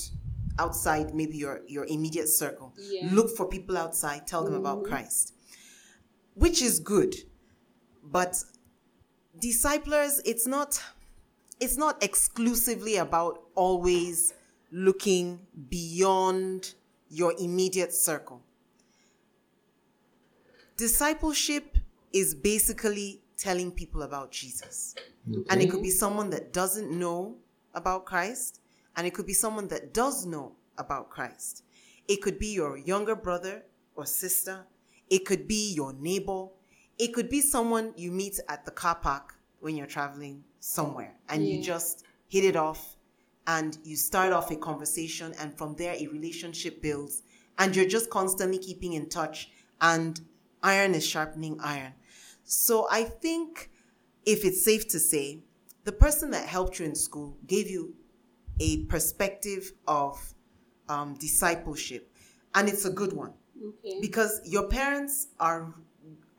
outside 0.60 1.12
maybe 1.16 1.36
your, 1.36 1.62
your 1.66 1.86
immediate 1.86 2.28
circle. 2.28 2.72
Yeah. 2.78 3.08
Look 3.10 3.36
for 3.36 3.48
people 3.48 3.76
outside, 3.76 4.24
tell 4.24 4.44
them 4.44 4.54
about 4.54 4.78
mm-hmm. 4.78 4.92
Christ. 4.92 5.34
Which 6.34 6.62
is 6.62 6.78
good. 6.78 7.16
But 8.04 8.36
disciplers, 9.40 10.20
it's 10.24 10.46
not 10.46 10.80
it's 11.58 11.76
not 11.76 12.02
exclusively 12.04 12.96
about 12.96 13.42
always 13.56 14.32
looking 14.70 15.40
beyond 15.68 16.72
your 17.08 17.34
immediate 17.38 17.92
circle. 17.92 18.42
Discipleship 20.76 21.76
is 22.12 22.34
basically 22.34 23.22
telling 23.36 23.70
people 23.72 24.02
about 24.02 24.30
Jesus. 24.30 24.94
And 25.50 25.62
it 25.62 25.70
could 25.70 25.82
be 25.82 25.90
someone 25.90 26.30
that 26.30 26.52
doesn't 26.52 26.90
know 26.90 27.36
about 27.74 28.04
Christ, 28.04 28.60
and 28.96 29.06
it 29.06 29.14
could 29.14 29.26
be 29.26 29.32
someone 29.34 29.68
that 29.68 29.94
does 29.94 30.26
know 30.26 30.52
about 30.78 31.10
Christ. 31.10 31.64
It 32.08 32.22
could 32.22 32.38
be 32.38 32.52
your 32.54 32.76
younger 32.76 33.14
brother 33.14 33.62
or 33.94 34.06
sister. 34.06 34.66
It 35.08 35.24
could 35.24 35.46
be 35.46 35.72
your 35.72 35.92
neighbor. 35.92 36.46
It 36.98 37.14
could 37.14 37.28
be 37.28 37.40
someone 37.40 37.92
you 37.96 38.10
meet 38.10 38.40
at 38.48 38.64
the 38.64 38.70
car 38.70 38.96
park 38.96 39.34
when 39.60 39.76
you're 39.76 39.86
traveling 39.86 40.42
somewhere 40.58 41.14
and 41.28 41.46
you 41.46 41.62
just 41.62 42.04
hit 42.28 42.44
it 42.44 42.56
off 42.56 42.96
and 43.46 43.78
you 43.84 43.96
start 43.96 44.32
off 44.32 44.50
a 44.50 44.56
conversation 44.56 45.34
and 45.38 45.56
from 45.56 45.74
there 45.76 45.94
a 45.98 46.06
relationship 46.08 46.82
builds 46.82 47.22
and 47.58 47.74
you're 47.74 47.88
just 47.88 48.10
constantly 48.10 48.58
keeping 48.58 48.92
in 48.94 49.08
touch 49.08 49.50
and 49.80 50.20
iron 50.62 50.94
is 50.94 51.06
sharpening 51.06 51.58
iron. 51.62 51.92
So 52.44 52.86
I 52.90 53.04
think 53.04 53.70
if 54.24 54.44
it's 54.44 54.64
safe 54.64 54.88
to 54.88 54.98
say, 54.98 55.42
the 55.84 55.92
person 55.92 56.30
that 56.32 56.46
helped 56.48 56.78
you 56.78 56.84
in 56.86 56.94
school 56.94 57.36
gave 57.46 57.70
you 57.70 57.94
a 58.60 58.84
perspective 58.86 59.72
of 59.86 60.34
um, 60.88 61.14
discipleship, 61.14 62.12
and 62.54 62.68
it's 62.68 62.84
a 62.84 62.90
good 62.90 63.12
one 63.12 63.32
Okay. 63.66 63.98
because 64.00 64.40
your 64.44 64.68
parents 64.68 65.28
are 65.38 65.74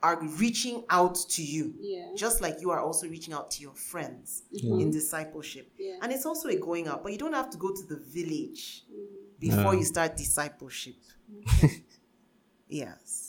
are 0.02 0.20
reaching 0.38 0.84
out 0.90 1.14
to 1.30 1.42
you, 1.44 1.74
Yeah. 1.78 2.08
just 2.16 2.40
like 2.40 2.60
you 2.60 2.70
are 2.70 2.80
also 2.80 3.06
reaching 3.08 3.32
out 3.32 3.52
to 3.52 3.62
your 3.62 3.74
friends 3.74 4.42
Mhm. 4.52 4.80
in 4.82 4.90
discipleship. 4.90 5.72
Yeah. 5.78 5.98
And 6.02 6.10
it's 6.12 6.26
also 6.26 6.48
a 6.48 6.56
going 6.56 6.88
out, 6.88 7.04
but 7.04 7.12
you 7.12 7.18
don't 7.18 7.34
have 7.34 7.50
to 7.50 7.56
go 7.58 7.72
to 7.72 7.82
the 7.86 7.96
village 7.96 8.84
before 9.38 9.72
Yeah. 9.74 9.78
you 9.78 9.84
start 9.84 10.16
discipleship. 10.16 10.96
yes. 12.68 13.21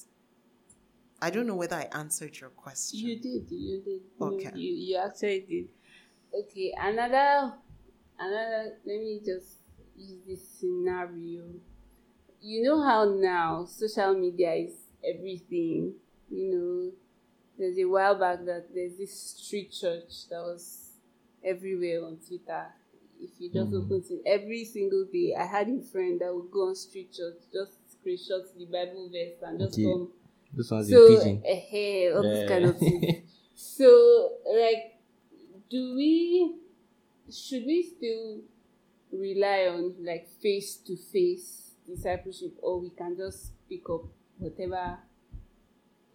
I 1.24 1.30
don't 1.30 1.48
know 1.48 1.56
whether 1.56 1.78
I 1.78 1.88
answered 1.94 2.38
your 2.38 2.50
question. 2.50 3.00
You 3.00 3.16
did. 3.18 3.50
You 3.50 3.82
did. 3.82 4.02
Okay. 4.22 4.52
You, 4.56 4.74
you 4.74 4.98
actually 4.98 5.46
did. 5.48 5.68
Okay. 6.38 6.74
Another. 6.78 7.54
Another. 8.20 8.74
Let 8.86 9.00
me 9.00 9.22
just 9.26 9.60
use 9.96 10.18
this 10.28 10.46
scenario. 10.60 11.46
You 12.42 12.64
know 12.64 12.84
how 12.84 13.06
now 13.06 13.64
social 13.66 14.14
media 14.16 14.52
is 14.54 14.74
everything. 15.02 15.94
You 16.30 16.52
know, 16.52 16.92
there's 17.58 17.78
a 17.78 17.86
while 17.86 18.20
back 18.20 18.44
that 18.44 18.66
there's 18.76 18.98
this 18.98 19.18
street 19.18 19.72
church 19.72 20.28
that 20.30 20.42
was 20.42 20.90
everywhere 21.42 22.04
on 22.06 22.18
Twitter. 22.28 22.66
If 23.22 23.40
you 23.40 23.50
just 23.50 23.72
Mhm. 23.72 23.86
open 23.86 24.04
it 24.10 24.22
every 24.26 24.66
single 24.66 25.06
day, 25.06 25.36
I 25.36 25.46
had 25.46 25.70
a 25.70 25.80
friend 25.84 26.20
that 26.20 26.36
would 26.36 26.52
go 26.52 26.68
on 26.68 26.76
street 26.76 27.14
church, 27.14 27.38
just 27.54 27.72
screenshot 27.96 28.44
the 28.58 28.66
Bible 28.66 29.08
verse 29.10 29.42
and 29.42 29.58
just 29.60 29.76
Okay. 29.80 29.84
come 29.86 30.12
This 30.56 30.70
one's 30.72 30.90
so 30.90 31.06
eh, 31.46 32.12
all 32.16 32.24
this 32.24 32.42
Yeah. 32.42 32.48
kind 32.48 32.66
of 32.66 32.78
so 33.56 34.38
like 34.56 35.00
do 35.70 35.96
we 35.96 36.56
should 37.32 37.66
we 37.66 37.82
still 37.84 38.42
rely 39.12 39.68
on 39.68 39.96
like 40.04 40.28
face 40.42 40.78
to 40.78 40.96
face 40.96 41.72
discipleship 41.88 42.54
or 42.62 42.80
we 42.80 42.90
can 42.92 43.16
just 43.18 43.52
pick 43.70 43.90
up 43.90 44.02
whatever 44.38 44.98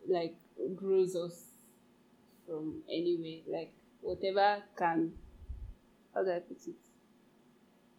like 0.09 0.37
grows 0.75 1.15
us 1.17 1.45
from 2.47 2.83
anywhere 2.89 3.41
like 3.49 3.73
whatever 4.01 4.63
can 4.77 5.13
how 6.15 6.25
do 6.25 6.31
I 6.31 6.39
put 6.41 6.59
it 6.67 6.77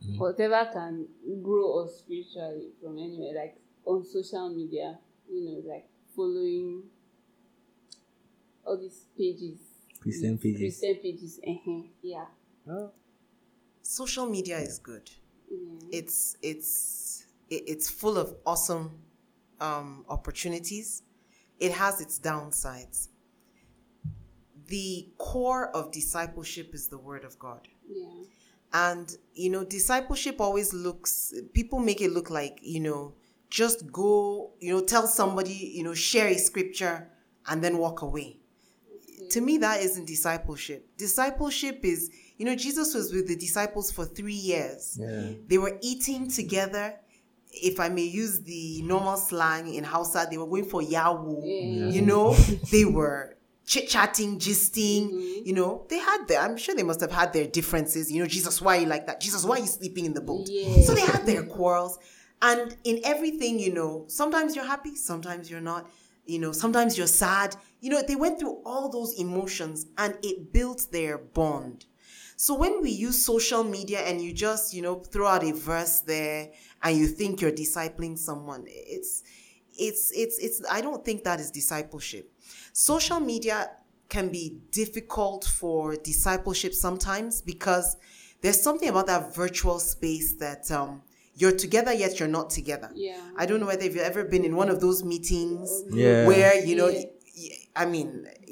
Mhm. 0.01 0.17
whatever 0.17 0.69
can 0.74 1.08
grow 1.43 1.79
us 1.84 2.00
spiritually 2.00 2.72
from 2.81 2.98
anywhere 2.98 3.34
like 3.36 3.58
on 3.86 4.03
social 4.05 4.50
media 4.50 4.98
you 5.29 5.43
know 5.46 5.62
like 5.74 5.88
following 6.20 6.84
all 8.66 8.78
these 8.78 9.06
pages 9.18 9.58
Christian 10.02 10.38
pages. 10.38 10.60
Christian 10.80 10.96
pages 11.04 11.40
uh 11.48 11.82
yeah 12.04 12.26
Oh. 12.70 12.92
Social 13.82 14.28
media 14.36 14.58
is 14.60 14.80
good. 14.80 15.10
yeah 15.50 15.98
It's 16.00 16.36
it's 16.42 17.26
it- 17.50 17.64
it's 17.72 17.88
full 18.02 18.18
of 18.24 18.28
awesome 18.46 18.88
um, 19.68 20.06
opportunities. 20.16 21.04
It 21.60 21.72
has 21.84 22.00
its 22.06 22.20
downsides. 22.20 23.08
The 24.68 25.10
core 25.18 25.66
of 25.76 25.92
discipleship 25.92 26.74
is 26.74 26.88
the 26.90 26.98
Word 27.10 27.24
of 27.30 27.34
God. 27.40 27.64
yeah 27.90 28.24
And, 28.72 29.08
you 29.34 29.50
know, 29.54 29.64
discipleship 29.66 30.40
always 30.40 30.70
looks, 30.74 31.34
people 31.54 31.80
make 31.80 32.02
it 32.02 32.12
look 32.18 32.30
like, 32.30 32.56
you 32.62 32.80
know, 32.88 33.02
just 33.50 33.91
go, 33.91 34.51
you 34.60 34.74
know, 34.74 34.82
tell 34.82 35.08
somebody, 35.08 35.72
you 35.75 35.84
know, 35.84 35.94
share 35.94 36.27
a 36.27 36.38
scripture 36.38 37.10
and 37.48 37.63
then 37.63 37.77
walk 37.77 38.01
away. 38.01 38.38
To 39.32 39.41
me, 39.41 39.58
that 39.58 39.82
isn't 39.82 40.06
discipleship. 40.06 40.88
Discipleship 40.98 41.79
is, 41.84 42.10
you 42.38 42.46
know, 42.46 42.56
Jesus 42.56 42.94
was 42.94 43.12
with 43.12 43.27
the 43.27 43.36
disciples 43.36 43.91
for 43.91 44.06
three 44.06 44.34
years. 44.34 44.98
Yeah. 45.00 45.32
They 45.48 45.58
were 45.58 45.77
eating 45.82 46.29
together. 46.29 46.96
If 47.51 47.79
I 47.79 47.89
may 47.89 48.03
use 48.03 48.41
the 48.41 48.82
normal 48.84 49.18
slang 49.18 49.74
in 49.74 49.84
Hausa, 49.84 50.27
they 50.29 50.38
were 50.38 50.48
going 50.48 50.65
for 50.65 50.82
yawu. 50.82 51.41
Yeah. 51.44 51.89
You 51.89 52.01
know, 52.01 52.34
they 52.72 52.86
were 52.86 53.36
chit 53.65 53.89
chatting, 53.89 54.39
gisting. 54.39 55.12
Mm-hmm. 55.12 55.48
You 55.48 55.53
know, 55.53 55.86
they 55.89 56.00
had 56.00 56.27
their, 56.27 56.39
I'm 56.41 56.58
sure 56.58 56.74
they 56.74 56.84
must 56.84 57.01
have 57.01 57.12
had 57.12 57.34
their 57.34 57.46
differences. 57.46 58.12
You 58.12 58.22
know, 58.22 58.27
Jesus, 58.27 58.62
why 58.62 58.77
are 58.77 58.82
you 58.82 58.88
like 58.88 59.06
that? 59.08 59.20
Jesus, 59.20 59.44
why 59.44 59.58
are 59.58 59.60
you 59.60 59.68
sleeping 59.68 60.06
in 60.06 60.13
the 60.13 60.22
boat? 60.22 60.48
Yeah. 60.50 60.82
So 60.84 60.94
they 60.94 61.01
had 61.01 61.25
their 61.25 61.44
quarrels. 61.44 62.00
And 62.41 62.75
in 62.84 63.01
everything, 63.03 63.60
you 63.60 63.74
know, 63.74 64.05
sometimes 64.08 64.55
you're 64.55 64.65
happy, 64.65 64.96
sometimes 64.96 65.50
you're 65.50 65.62
not. 65.62 65.89
You 66.25 66.39
know, 66.39 66.51
sometimes 66.51 66.98
you're 66.98 67.08
sad. 67.08 67.55
You 67.81 67.89
know, 67.89 68.01
they 68.08 68.15
went 68.15 68.39
through 68.39 68.62
all 68.63 68.89
those 68.89 69.13
emotions 69.19 69.88
and 69.98 70.15
it 70.22 70.53
built 70.53 70.88
their 70.91 71.17
bond. 71.17 71.86
So 72.36 72.53
when 72.53 72.81
we 72.81 72.91
use 72.91 73.25
social 73.25 73.63
media 73.63 74.00
and 74.01 74.22
you 74.22 74.31
just, 74.31 74.74
you 74.74 74.81
know, 74.81 74.96
throw 75.00 75.27
out 75.27 75.43
a 75.43 75.51
verse 75.51 76.01
there 76.01 76.51
and 76.84 76.98
you 76.98 77.08
think 77.08 77.41
you're 77.41 77.51
discipling 77.51 78.17
someone, 78.17 78.63
it's 78.67 79.24
it's 79.77 80.12
it's 80.15 80.38
it's 80.39 80.62
I 80.69 80.81
don't 80.81 81.03
think 81.03 81.24
that 81.24 81.39
is 81.39 81.51
discipleship. 81.51 82.31
Social 82.74 83.19
media 83.19 83.72
can 84.08 84.29
be 84.29 84.60
difficult 84.72 85.46
for 85.46 85.96
discipleship 85.96 86.74
sometimes 86.74 87.41
because 87.41 87.98
there's 88.41 88.62
something 88.62 88.89
about 88.89 89.08
that 89.08 89.36
virtual 89.36 89.79
space 89.79 90.34
that 90.36 90.69
um 90.72 91.01
you're 91.39 91.55
together 91.65 91.93
yet 92.03 92.19
you're 92.19 92.34
not 92.39 92.48
together. 92.50 92.89
yeah 92.96 93.19
I 93.41 93.46
don't 93.48 93.60
know 93.62 93.67
whether 93.72 93.86
you've 93.86 93.98
ever 94.12 94.24
been 94.34 94.43
in 94.50 94.55
one 94.55 94.69
of 94.69 94.79
those 94.86 95.00
meetings 95.03 95.67
Yeah. 95.89 96.27
where 96.27 96.53
you 96.69 96.75
know 96.75 96.89
Yeah. 96.89 97.00
y- 97.00 97.12
y- 97.43 97.55
I 97.81 97.86
mean, 97.86 98.10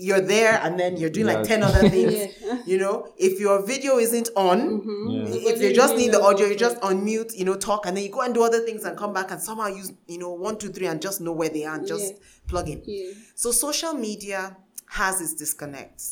you're 0.08 0.22
there 0.36 0.54
and 0.64 0.80
then 0.80 0.92
you're 1.00 1.10
doing 1.10 1.26
like 1.34 1.44
10 1.44 1.62
other 1.64 1.90
things. 1.90 2.14
Yeah. 2.48 2.62
You 2.72 2.78
know, 2.84 2.96
if 3.18 3.34
your 3.46 3.58
video 3.72 3.98
isn't 4.06 4.30
on, 4.38 4.60
Mhm. 4.82 5.06
Yeah. 5.44 5.52
if 5.52 5.62
you 5.62 5.74
just 5.74 5.94
need 5.98 6.12
the 6.14 6.22
audio, 6.22 6.46
you 6.52 6.56
just 6.56 6.78
unmute, 6.90 7.32
you 7.40 7.44
know, 7.44 7.58
talk, 7.70 7.86
and 7.86 7.94
then 7.98 8.04
you 8.06 8.12
go 8.20 8.22
and 8.22 8.34
do 8.34 8.42
other 8.50 8.62
things 8.68 8.86
and 8.86 8.94
come 8.98 9.12
back 9.20 9.32
and 9.32 9.42
somehow 9.42 9.68
use, 9.82 9.92
you 10.14 10.20
know, 10.24 10.32
one, 10.48 10.56
two, 10.58 10.70
three, 10.76 10.88
and 10.88 11.02
just 11.02 11.20
know 11.20 11.34
where 11.34 11.50
they 11.50 11.66
are 11.66 11.76
and 11.76 11.86
just 11.86 12.06
Yeah. 12.14 12.20
plug 12.52 12.70
in. 12.70 12.80
Yeah. 12.86 13.12
So 13.36 13.52
social 13.52 13.94
media 14.08 14.56
has 14.86 15.20
its 15.20 15.34
disconnects. 15.34 16.06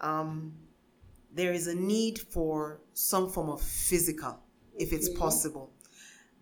Um, 0.00 0.54
there 1.32 1.52
is 1.52 1.66
a 1.68 1.76
need 1.76 2.18
for 2.18 2.80
some 2.94 3.30
form 3.30 3.50
of 3.50 3.60
physical, 3.62 4.34
if 4.76 4.92
it's 4.92 5.08
Okay. 5.08 5.16
possible. 5.18 5.70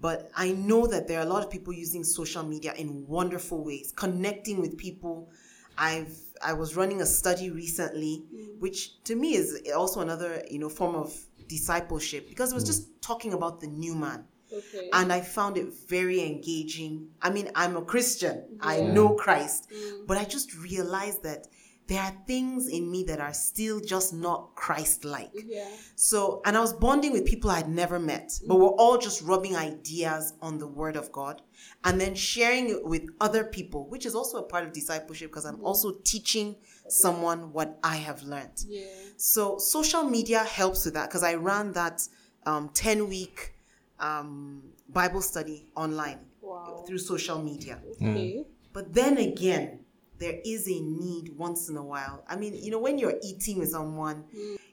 But 0.01 0.31
I 0.37 0.53
know 0.53 0.87
that 0.87 1.09
there 1.09 1.19
are 1.21 1.27
a 1.27 1.29
lot 1.29 1.43
of 1.43 1.51
people 1.51 1.73
using 1.73 2.05
social 2.05 2.43
media 2.43 2.75
in 2.75 3.07
wonderful 3.07 3.65
ways, 3.65 3.93
connecting 3.97 4.61
with 4.61 4.77
people. 4.77 5.31
I've 5.79 6.17
I 6.43 6.53
was 6.53 6.77
running 6.77 7.01
a 7.01 7.07
study 7.07 7.51
recently, 7.51 8.25
mm. 8.35 8.61
which 8.61 9.03
to 9.05 9.17
me 9.17 9.35
is 9.35 9.63
also 9.75 10.01
another 10.01 10.43
you 10.51 10.59
know 10.59 10.69
form 10.69 10.95
of 10.95 11.15
discipleship 11.49 12.29
because 12.29 12.53
it 12.53 12.55
was 12.55 12.65
mm. 12.65 12.69
just 12.69 13.01
talking 13.01 13.33
about 13.33 13.61
the 13.61 13.69
new 13.69 13.95
man 13.95 14.25
Okay. 14.53 14.91
and 14.93 15.13
I 15.13 15.21
found 15.21 15.57
it 15.57 15.67
very 15.89 16.23
engaging. 16.23 17.09
I 17.21 17.31
mean, 17.31 17.51
I'm 17.55 17.77
a 17.77 17.83
Christian, 17.83 18.37
mm-hmm. 18.37 18.57
I 18.61 18.81
know 18.81 19.11
Christ, 19.15 19.69
Mm. 19.71 20.07
but 20.07 20.17
I 20.19 20.25
just 20.25 20.55
realized 20.57 21.23
that 21.25 21.49
there 21.89 22.03
are 22.03 22.13
things 22.27 22.67
in 22.69 22.91
me 22.91 23.05
that 23.05 23.21
are 23.21 23.33
still 23.33 23.79
just 23.81 24.13
not 24.13 24.55
Christ 24.57 25.05
like. 25.05 25.31
yeah. 25.47 25.69
So, 25.95 26.43
and 26.45 26.57
I 26.57 26.61
was 26.61 26.73
bonding 26.73 27.13
with 27.13 27.25
people 27.25 27.49
I'd 27.51 27.69
never 27.69 27.99
met, 28.01 28.33
but 28.47 28.57
we're 28.57 28.69
all 28.83 28.99
just 28.99 29.23
rubbing 29.23 29.55
ideas 29.55 30.35
on 30.43 30.59
the 30.59 30.67
Word 30.67 30.97
of 30.97 31.13
God 31.13 31.43
and 31.85 32.01
then 32.01 32.15
sharing 32.17 32.69
it 32.71 32.85
with 32.85 33.07
other 33.21 33.45
people, 33.45 33.89
which 33.89 34.05
is 34.05 34.15
also 34.17 34.39
a 34.39 34.43
part 34.43 34.65
of 34.65 34.73
discipleship 34.73 35.31
because 35.31 35.45
I'm 35.45 35.65
also 35.65 35.93
teaching 36.03 36.57
someone 36.89 37.53
what 37.53 37.79
I 37.85 37.97
have 37.97 38.23
learned. 38.25 38.65
Yeah. 38.69 38.87
So 39.17 39.59
social 39.59 40.03
media 40.03 40.41
helps 40.45 40.85
with 40.85 40.95
that 40.95 41.09
because 41.09 41.23
I 41.23 41.35
ran 41.35 41.73
that 41.73 42.03
um, 42.47 42.69
10 42.75 43.09
week 43.09 43.55
um, 44.01 44.63
Bible 44.89 45.23
study 45.23 45.67
online 45.77 46.19
Wow. 46.43 46.85
through 46.87 46.99
social 46.99 47.43
media. 47.43 47.81
Okay. 47.93 48.45
But 48.73 48.93
then 48.93 49.19
again, 49.19 49.81
there 50.19 50.39
is 50.45 50.67
a 50.69 50.81
need 50.81 51.31
once 51.37 51.69
in 51.69 51.77
a 51.77 51.85
while. 51.85 52.25
I 52.29 52.37
mean, 52.37 52.55
you 52.55 52.71
know, 52.71 52.79
when 52.79 52.99
you're 52.99 53.15
eating 53.23 53.59
with 53.59 53.71
someone, 53.71 54.25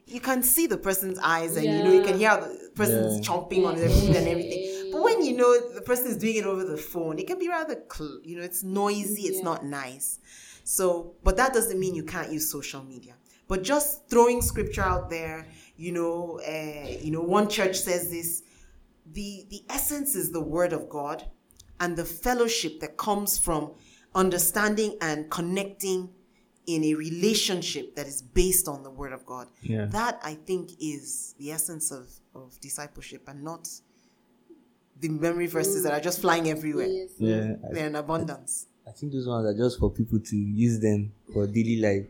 you 0.06 0.20
can 0.20 0.42
see 0.42 0.66
the 0.66 0.76
person's 0.76 1.18
eyes 1.18 1.56
and 1.56 1.64
you 1.66 1.82
know, 1.82 1.92
you 1.92 2.02
can 2.02 2.18
hear 2.18 2.36
the 2.36 2.70
person's 2.74 3.16
Yeah. 3.18 3.32
chomping 3.32 3.64
on 3.66 3.76
their 3.76 3.88
food 3.88 4.14
and 4.16 4.28
everything. 4.28 4.90
But 4.92 5.02
when 5.02 5.24
you 5.24 5.36
know 5.36 5.70
the 5.74 5.80
person 5.82 6.06
is 6.08 6.16
doing 6.18 6.36
it 6.36 6.44
over 6.44 6.64
the 6.64 6.76
phone, 6.76 7.18
it 7.18 7.26
can 7.26 7.38
be 7.38 7.48
rather, 7.48 7.82
cl- 7.92 8.20
you 8.22 8.36
know, 8.36 8.42
it's 8.42 8.62
noisy, 8.62 9.22
it's 9.22 9.38
Yeah. 9.38 9.44
not 9.44 9.64
nice. 9.64 10.18
So, 10.64 11.14
but 11.22 11.36
that 11.36 11.52
doesn't 11.52 11.78
mean 11.78 11.94
you 11.94 12.04
can't 12.04 12.30
use 12.32 12.50
social 12.50 12.82
media. 12.82 13.14
But 13.48 13.62
just 13.62 14.08
throwing 14.08 14.40
scripture 14.40 14.82
out 14.82 15.10
there, 15.10 15.46
you 15.76 15.92
know, 15.92 16.40
uh, 16.46 16.88
you 17.02 17.10
know, 17.10 17.20
one 17.20 17.48
church 17.48 17.76
says 17.78 18.10
this. 18.10 18.42
The 19.12 19.46
the 19.50 19.62
essence 19.68 20.14
is 20.14 20.32
the 20.32 20.40
word 20.40 20.72
of 20.72 20.88
God, 20.88 21.24
and 21.80 21.94
the 21.96 22.04
fellowship 22.06 22.80
that 22.80 22.96
comes 22.96 23.38
from 23.38 23.72
understanding 24.14 24.96
and 25.00 25.30
connecting 25.30 26.10
in 26.66 26.82
a 26.84 26.94
relationship 26.94 27.94
that 27.96 28.06
is 28.06 28.22
based 28.22 28.68
on 28.68 28.82
the 28.82 28.90
word 28.90 29.12
of 29.12 29.26
God. 29.26 29.48
Yeah. 29.62 29.84
That 29.86 30.20
I 30.22 30.34
think 30.34 30.70
is 30.80 31.34
the 31.38 31.50
essence 31.52 31.90
of, 31.90 32.08
of 32.34 32.58
discipleship 32.60 33.24
and 33.28 33.42
not 33.42 33.68
the 35.00 35.08
memory 35.08 35.46
verses 35.46 35.82
that 35.82 35.92
are 35.92 36.00
just 36.00 36.20
flying 36.20 36.48
everywhere. 36.48 36.86
Yes. 36.86 37.10
Yeah. 37.18 37.54
They're 37.70 37.86
in 37.88 37.96
abundance. 37.96 38.66
I 38.86 38.92
think 38.92 39.12
those 39.12 39.26
ones 39.26 39.46
are 39.46 39.56
just 39.56 39.78
for 39.78 39.90
people 39.90 40.20
to 40.20 40.36
use 40.36 40.80
them 40.80 41.12
for 41.32 41.46
daily 41.46 41.76
life. 41.80 42.06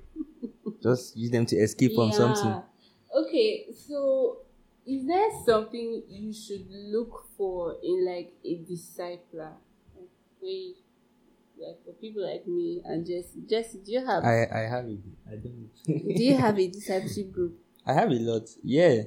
just 0.83 1.17
use 1.17 1.31
them 1.31 1.47
to 1.47 1.57
escape 1.57 1.95
from 1.95 2.13
something. 2.13 2.63
Okay, 3.17 3.67
so 3.73 4.39
is 4.87 5.07
there 5.07 5.31
something 5.47 6.03
you 6.09 6.33
should 6.33 6.67
look 6.71 7.27
for 7.37 7.77
in 7.83 8.05
like 8.05 8.35
a 8.45 8.59
discipler? 8.71 9.53
Like 9.97 10.11
when 10.41 10.51
you- 10.53 10.75
like 11.59 11.83
for 11.85 11.93
people 12.01 12.23
like 12.23 12.47
me 12.47 12.81
and 12.85 13.07
Jesse. 13.07 13.43
Jesse, 13.49 13.79
do 13.85 13.93
you 13.93 14.05
have 14.05 14.25
I 14.25 14.47
I 14.53 14.61
have 14.69 14.87
it. 14.87 14.99
I 15.31 15.37
don't. 15.37 15.71
do 15.87 16.23
you 16.25 16.37
have 16.37 16.59
a 16.59 16.69
discipleship 16.79 17.33
group? 17.33 17.59
I 17.87 17.93
have 17.95 18.11
a 18.11 18.15
lot. 18.19 18.49
Yeah. 18.63 19.03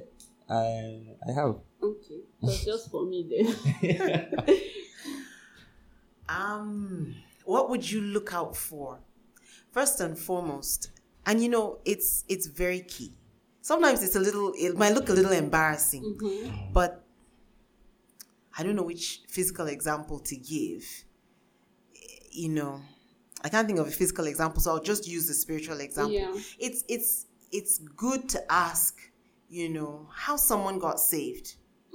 I 0.48 1.16
I 1.28 1.32
have. 1.32 1.56
Okay. 1.82 2.20
So 2.42 2.52
just 2.64 2.90
for 2.90 3.04
me 3.06 3.26
then. 3.28 4.30
Um, 6.28 7.14
what 7.44 7.70
would 7.70 7.90
you 7.90 8.00
look 8.02 8.34
out 8.34 8.54
for? 8.56 9.00
First 9.72 10.00
and 10.00 10.18
foremost, 10.18 10.90
and 11.24 11.42
you 11.42 11.48
know, 11.48 11.78
it's 11.84 12.24
it's 12.28 12.46
very 12.46 12.80
key. 12.80 13.14
Sometimes 13.62 14.02
it's 14.02 14.16
a 14.16 14.20
little 14.20 14.52
it 14.58 14.76
might 14.76 14.92
look 14.94 15.08
a 15.08 15.12
little 15.12 15.32
embarrassing, 15.32 16.02
Mhm. 16.20 16.72
but 16.72 17.04
I 18.56 18.62
don't 18.62 18.76
know 18.76 18.82
which 18.82 19.22
physical 19.28 19.66
example 19.68 20.18
to 20.20 20.36
give. 20.36 20.84
You 22.42 22.50
know, 22.58 22.80
I 23.44 23.48
can't 23.48 23.66
think 23.66 23.78
of 23.80 23.88
a 23.88 23.90
physical 24.00 24.26
example, 24.32 24.60
so 24.62 24.70
I'll 24.72 24.82
just 24.92 25.04
use 25.16 25.26
the 25.26 25.34
spiritual 25.34 25.80
example. 25.80 26.12
Yeah. 26.22 26.32
It's 26.66 26.80
it's 26.88 27.26
it's 27.58 27.74
good 28.06 28.28
to 28.34 28.38
ask, 28.52 28.92
you 29.48 29.68
know, 29.76 30.06
how 30.24 30.36
someone 30.36 30.78
got 30.78 30.98
saved 31.00 31.54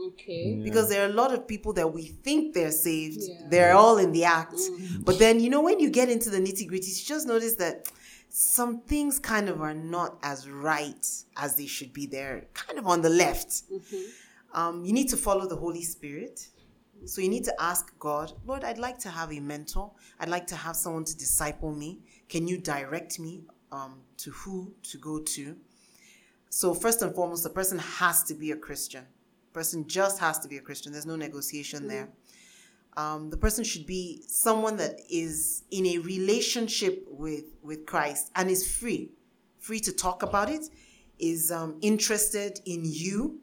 Okay. 0.10 0.60
because 0.68 0.90
there 0.90 1.02
are 1.06 1.10
a 1.10 1.14
lot 1.14 1.32
of 1.34 1.48
people 1.48 1.72
that 1.80 1.90
we 1.98 2.04
think 2.26 2.54
they're 2.56 2.78
saved 2.90 3.20
Yeah. 3.22 3.48
they're 3.52 3.74
all 3.84 3.98
in 4.06 4.12
the 4.18 4.24
act 4.40 4.56
Mm. 4.56 5.06
but 5.08 5.16
then 5.24 5.40
you 5.44 5.50
know 5.54 5.62
when 5.68 5.80
you 5.84 5.90
get 6.02 6.10
into 6.16 6.30
the 6.32 6.40
nitty 6.46 6.66
gritty 6.68 6.90
you 6.92 7.04
just 7.16 7.26
notice 7.34 7.56
that 7.64 7.76
some 8.30 8.82
things 8.92 9.14
kind 9.20 9.48
of 9.54 9.62
are 9.68 9.76
not 9.76 10.12
as 10.24 10.40
right 10.50 11.06
as 11.38 11.50
they 11.60 11.68
should 11.76 11.92
be 11.94 12.04
they're 12.08 12.42
kind 12.56 12.78
of 12.82 12.86
on 12.94 13.00
the 13.06 13.10
left 13.24 13.50
Mhm. 13.72 14.04
um, 14.60 14.76
you 14.86 14.92
need 15.00 15.10
to 15.10 15.18
follow 15.28 15.46
the 15.54 15.60
holy 15.66 15.84
spirit 15.96 16.36
so 17.06 17.22
you 17.22 17.30
need 17.30 17.44
to 17.44 17.62
ask 17.62 17.98
god 18.00 18.34
lord 18.46 18.64
i'd 18.64 18.78
like 18.78 18.98
to 18.98 19.10
have 19.10 19.32
a 19.32 19.40
mentor. 19.40 19.92
I'd 20.20 20.30
like 20.30 20.48
to 20.48 20.56
have 20.56 20.76
someone 20.76 21.06
to 21.06 21.18
disciple 21.18 21.74
me. 21.74 22.00
Can 22.30 22.48
you 22.48 22.58
direct 22.58 23.20
me 23.20 23.44
um, 23.72 24.02
to 24.18 24.32
who 24.32 24.74
to 24.84 24.98
go 24.98 25.20
to? 25.20 25.58
So 26.50 26.74
first 26.74 27.02
and 27.02 27.14
foremost 27.14 27.44
the 27.44 27.50
person 27.50 27.80
has 27.80 28.24
to 28.24 28.34
be 28.34 28.52
a 28.52 28.56
christian. 28.56 29.06
The 29.52 29.60
person 29.60 29.88
just 29.88 30.20
has 30.20 30.40
to 30.40 30.48
be 30.48 30.58
a 30.58 30.62
christian. 30.62 30.92
There's 30.92 31.06
no 31.06 31.16
negotiation 31.16 31.88
there. 31.88 32.10
Um, 32.96 33.32
the 33.32 33.38
person 33.38 33.64
should 33.64 33.88
be 33.88 34.24
someone 34.28 34.78
that 34.78 35.00
is 35.10 35.64
in 35.72 35.86
a 35.88 35.98
relationship 35.98 37.06
with 37.10 37.46
with 37.62 37.86
christ 37.86 38.32
and 38.36 38.50
is 38.50 38.72
free. 38.78 39.12
Free 39.60 39.80
to 39.82 39.92
talk 39.92 40.24
about 40.24 40.50
it 40.50 40.66
is 41.20 41.52
um, 41.52 41.78
interested 41.82 42.60
in 42.66 42.82
you. 42.84 43.40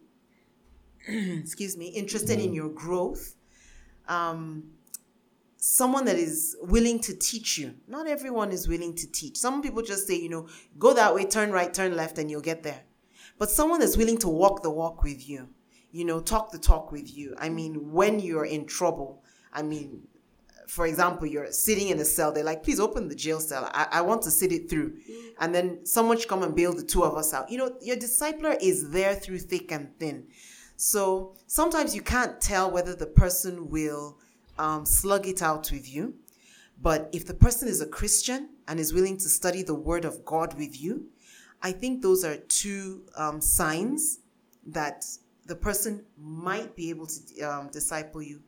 Excuse 1.08 1.76
me 1.76 1.88
interested 1.88 2.38
in 2.38 2.52
your 2.52 2.68
growth 2.68 3.34
um, 4.10 4.64
someone 5.56 6.04
that 6.04 6.16
is 6.16 6.56
willing 6.60 6.98
to 7.00 7.16
teach 7.16 7.56
you. 7.56 7.74
Not 7.88 8.06
everyone 8.06 8.50
is 8.52 8.68
willing 8.68 8.94
to 8.96 9.10
teach. 9.10 9.38
Some 9.38 9.62
people 9.62 9.82
just 9.82 10.06
say 10.06 10.16
you 10.16 10.28
know 10.28 10.48
go 10.78 10.92
that 10.92 11.14
way 11.14 11.24
turn 11.24 11.52
right 11.52 11.72
turn 11.72 11.96
left 11.96 12.18
and 12.18 12.30
you'll 12.30 12.40
get 12.42 12.62
there. 12.62 12.82
But 13.38 13.50
someone 13.50 13.80
that's 13.80 13.96
willing 13.96 14.18
to 14.18 14.28
walk 14.28 14.62
the 14.62 14.70
walk 14.70 15.02
with 15.02 15.26
you 15.26 15.48
you 15.92 16.04
know 16.04 16.20
talk 16.20 16.50
the 16.52 16.58
talk 16.58 16.92
with 16.92 17.16
you 17.16 17.34
i 17.38 17.48
mean 17.48 17.90
when 17.92 18.20
you're 18.20 18.44
in 18.44 18.64
trouble 18.66 19.22
i 19.52 19.62
mean 19.62 20.02
for 20.66 20.86
example 20.86 21.26
you're 21.26 21.50
sitting 21.50 21.88
in 21.88 21.98
a 21.98 22.04
cell 22.04 22.30
they're 22.32 22.44
like 22.44 22.62
please 22.62 22.78
open 22.78 23.08
the 23.08 23.14
jail 23.14 23.40
cell. 23.40 23.68
I, 23.74 23.88
I 23.90 24.00
want 24.02 24.22
to 24.22 24.30
sit 24.30 24.52
it 24.52 24.70
through. 24.70 24.98
And 25.40 25.52
then 25.52 25.84
someone 25.84 26.16
should 26.16 26.28
come 26.28 26.44
and 26.44 26.54
bail 26.54 26.72
the 26.72 26.84
two 26.84 27.02
of 27.02 27.16
us 27.16 27.34
out. 27.34 27.50
You 27.50 27.58
know 27.58 27.72
your 27.82 27.96
discipler 27.96 28.56
is 28.60 28.90
there 28.90 29.14
through 29.14 29.40
thick 29.40 29.72
and 29.72 29.98
thin 29.98 30.28
so 30.80 31.34
sometimes 31.46 31.94
you 31.94 32.02
can't 32.02 32.40
tell 32.40 32.70
whether 32.70 32.94
the 32.94 33.06
person 33.06 33.68
will 33.68 34.18
um, 34.58 34.86
slug 34.86 35.26
it 35.26 35.42
out 35.42 35.70
with 35.70 35.86
you 35.94 36.14
but 36.80 37.08
if 37.12 37.26
the 37.26 37.34
person 37.34 37.68
is 37.68 37.80
a 37.80 37.86
christian 37.86 38.48
and 38.66 38.80
is 38.80 38.92
willing 38.94 39.16
to 39.18 39.28
study 39.28 39.62
the 39.62 39.74
word 39.74 40.04
of 40.04 40.24
god 40.24 40.54
with 40.56 40.80
you 40.80 40.94
I 41.62 41.72
think 41.72 42.00
those 42.02 42.24
are 42.24 42.36
two 42.36 43.02
um, 43.16 43.40
signs 43.40 44.20
that 44.66 45.04
the 45.44 45.54
person 45.54 46.04
might 46.16 46.74
be 46.74 46.88
able 46.90 47.06
to 47.06 47.40
um, 47.42 47.68
disciple 47.70 48.22
you. 48.22 48.40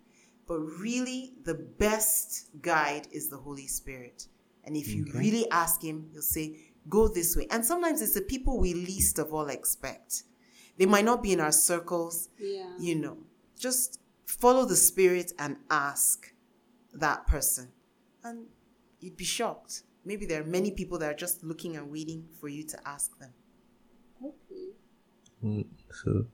But 0.46 0.60
really, 0.60 1.34
the 1.44 1.54
best 1.54 2.48
guide 2.62 3.06
is 3.12 3.28
the 3.28 3.36
Holy 3.36 3.66
Spirit. 3.66 4.26
And 4.64 4.76
if 4.76 4.94
you 4.94 5.02
Okay. 5.02 5.18
really 5.18 5.50
ask 5.50 5.82
Him, 5.82 6.08
He'll 6.12 6.22
say, 6.22 6.56
Go 6.88 7.06
this 7.06 7.36
way. 7.36 7.46
And 7.50 7.64
sometimes 7.64 8.00
it's 8.02 8.14
the 8.14 8.22
people 8.22 8.58
we 8.58 8.74
least 8.74 9.18
of 9.18 9.32
all 9.34 9.48
expect. 9.48 10.24
They 10.82 10.86
might 10.86 11.04
not 11.04 11.22
be 11.22 11.32
in 11.32 11.40
our 11.40 11.52
circles, 11.52 12.28
Yeah. 12.38 12.72
you 12.76 12.96
know. 12.96 13.26
Just 13.56 14.00
follow 14.26 14.64
the 14.66 14.74
Spirit 14.76 15.32
and 15.38 15.58
ask 15.70 16.34
that 16.92 17.26
person. 17.28 17.72
And 18.24 18.48
you'd 19.00 19.16
be 19.16 19.24
shocked. 19.24 19.84
Maybe 20.04 20.26
there 20.26 20.42
are 20.42 20.46
many 20.46 20.72
people 20.72 20.98
that 20.98 21.10
are 21.10 21.14
just 21.16 21.44
looking 21.44 21.76
and 21.76 21.90
waiting 21.92 22.28
for 22.40 22.48
you 22.48 22.64
to 22.64 22.88
ask 22.88 23.16
them. 23.18 23.34
Okay. 24.22 24.72
Mm, 25.42 25.68
So 25.90 26.26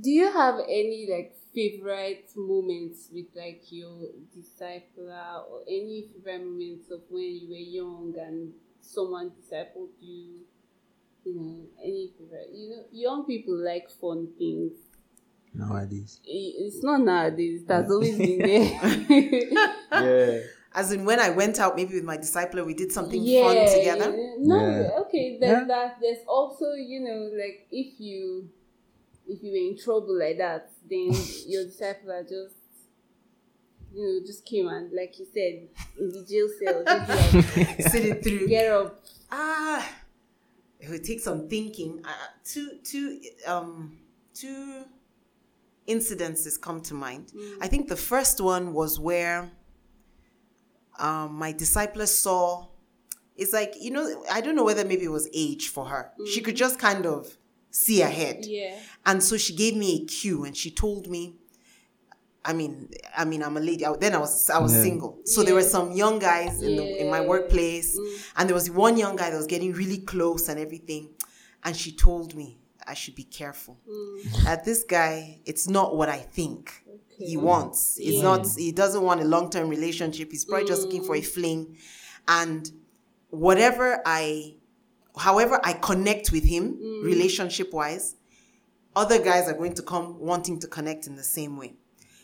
Do 0.00 0.10
you 0.10 0.30
have 0.32 0.60
any 0.68 1.06
like 1.10 1.34
favorite 1.54 2.30
moments 2.36 3.08
with 3.12 3.26
like 3.34 3.62
your 3.70 4.08
discipler 4.36 5.48
or 5.50 5.62
any 5.68 6.08
favorite 6.12 6.44
moments 6.44 6.90
of 6.90 7.02
when 7.08 7.24
you 7.36 7.48
were 7.48 7.56
young 7.56 8.14
and 8.18 8.54
someone 8.80 9.30
discipled 9.30 9.90
you? 10.00 10.46
You 11.30 11.40
know, 11.40 11.56
any 11.82 12.12
favorite? 12.18 12.48
You 12.52 12.70
know, 12.70 12.82
young 12.92 13.24
people 13.24 13.56
like 13.56 13.88
fun 14.00 14.28
things. 14.38 14.72
Nowadays. 15.54 16.20
It's 16.24 16.82
not 16.82 17.00
nowadays. 17.02 17.62
It 17.62 17.72
has 17.72 17.90
always 17.90 18.16
been 18.16 18.38
there. 18.50 19.70
Yeah. 19.92 20.40
As 20.72 20.92
in, 20.92 21.04
when 21.04 21.18
I 21.18 21.30
went 21.30 21.58
out, 21.58 21.74
maybe 21.74 21.94
with 21.94 22.04
my 22.04 22.16
discipler, 22.16 22.64
we 22.64 22.74
did 22.74 22.92
something 22.92 23.20
fun 23.42 23.56
together. 23.66 24.14
yeah. 24.16 24.34
No, 24.38 24.56
Yeah. 24.56 25.00
okay. 25.02 25.36
There's 25.40 25.50
Yeah. 25.62 25.64
that. 25.66 25.96
There's 26.00 26.24
also, 26.28 26.72
you 26.74 27.00
know, 27.00 27.30
like 27.36 27.66
if 27.72 27.98
you 28.00 28.48
if 29.26 29.42
you 29.42 29.50
were 29.50 29.70
in 29.70 29.76
trouble 29.76 30.16
like 30.18 30.38
that, 30.38 30.70
then 30.88 31.10
your 31.52 31.64
discipler 31.64 32.22
just 32.22 32.54
you 33.92 34.00
know 34.06 34.20
just 34.24 34.44
came 34.46 34.68
and 34.68 34.92
like 34.92 35.18
you 35.18 35.26
said 35.34 35.66
in 35.98 36.08
the 36.10 36.24
jail 36.24 36.48
cell, 36.62 36.84
just 36.86 37.56
like, 37.56 37.82
Sit 37.90 38.04
it 38.04 38.22
through. 38.22 38.46
get 38.46 38.70
up. 38.70 39.02
Ah, 39.32 39.82
it 40.80 40.88
would 40.88 41.04
take 41.04 41.20
some 41.20 41.48
thinking. 41.48 42.02
Uh, 42.04 42.08
two, 42.44 42.78
two, 42.82 43.20
um, 43.46 43.98
two 44.34 44.84
incidences 45.86 46.60
come 46.60 46.80
to 46.82 46.94
mind. 46.94 47.32
I 47.60 47.68
think 47.68 47.88
the 47.88 47.96
first 47.96 48.40
one 48.40 48.72
was 48.72 48.98
where 48.98 49.50
um, 50.98 51.34
my 51.34 51.52
discipler 51.52 52.06
saw. 52.06 52.68
It's 53.36 53.52
like 53.52 53.74
you 53.80 53.90
know, 53.90 54.24
I 54.30 54.40
don't 54.40 54.54
know 54.54 54.64
whether 54.64 54.84
maybe 54.84 55.04
it 55.04 55.10
was 55.10 55.28
age 55.34 55.68
for 55.68 55.86
her. 55.86 56.12
She 56.32 56.40
could 56.40 56.56
just 56.56 56.78
kind 56.78 57.06
of 57.06 57.36
see 57.70 58.02
ahead. 58.02 58.44
Yeah. 58.44 58.76
And 59.06 59.22
so 59.22 59.36
she 59.36 59.54
gave 59.54 59.76
me 59.76 60.02
a 60.02 60.06
cue 60.06 60.44
and 60.44 60.56
she 60.56 60.70
told 60.70 61.08
me, 61.08 61.36
I 62.44 62.52
mean, 62.54 62.88
I 63.16 63.24
mean, 63.26 63.42
I'm 63.42 63.56
a 63.56 63.60
lady. 63.60 63.84
I- 63.84 63.96
Then 63.96 64.14
I 64.14 64.18
was, 64.18 64.48
I 64.48 64.58
was 64.58 64.72
Yeah. 64.74 64.82
single. 64.82 65.18
So 65.24 65.42
there 65.42 65.54
were 65.54 65.62
some 65.62 65.92
young 65.92 66.18
guys 66.18 66.62
in, 66.62 66.76
the, 66.76 67.00
in 67.00 67.10
my 67.10 67.20
Yeah. 67.20 67.26
workplace, 67.28 67.98
mm. 67.98 68.32
and 68.36 68.48
there 68.48 68.54
was 68.54 68.70
one 68.70 68.96
young 68.96 69.16
guy 69.16 69.30
that 69.30 69.36
was 69.36 69.46
getting 69.46 69.72
really 69.72 69.98
close 69.98 70.48
and 70.48 70.58
everything. 70.58 71.10
And 71.64 71.76
she 71.76 71.92
told 71.92 72.34
me 72.34 72.58
I 72.86 72.94
should 72.94 73.14
be 73.14 73.24
careful. 73.24 73.78
Mm. 73.88 74.44
That 74.44 74.64
this 74.64 74.84
guy, 74.84 75.40
it's 75.44 75.68
not 75.68 75.96
what 75.96 76.08
I 76.08 76.16
think 76.18 76.82
he 77.18 77.36
wants. 77.36 77.98
It's 77.98 78.16
Yeah. 78.16 78.22
not. 78.22 78.46
He 78.56 78.72
doesn't 78.72 79.02
want 79.02 79.20
a 79.20 79.24
long 79.24 79.50
term 79.50 79.68
relationship. 79.68 80.30
He's 80.30 80.46
probably 80.46 80.66
just 80.66 80.82
looking 80.84 81.04
for 81.04 81.14
a 81.14 81.20
mm. 81.20 81.26
fling, 81.26 81.76
and 82.26 82.70
whatever 83.28 84.00
I, 84.06 84.56
however 85.16 85.60
I 85.62 85.74
connect 85.74 86.32
with 86.32 86.44
him, 86.44 86.78
relationship 87.04 87.72
wise, 87.74 88.16
other 88.96 89.18
guys 89.22 89.46
are 89.46 89.52
going 89.54 89.74
to 89.74 89.82
come 89.82 90.18
wanting 90.18 90.58
to 90.60 90.66
connect 90.66 91.06
in 91.06 91.16
the 91.16 91.22
same 91.22 91.56
way. 91.58 91.74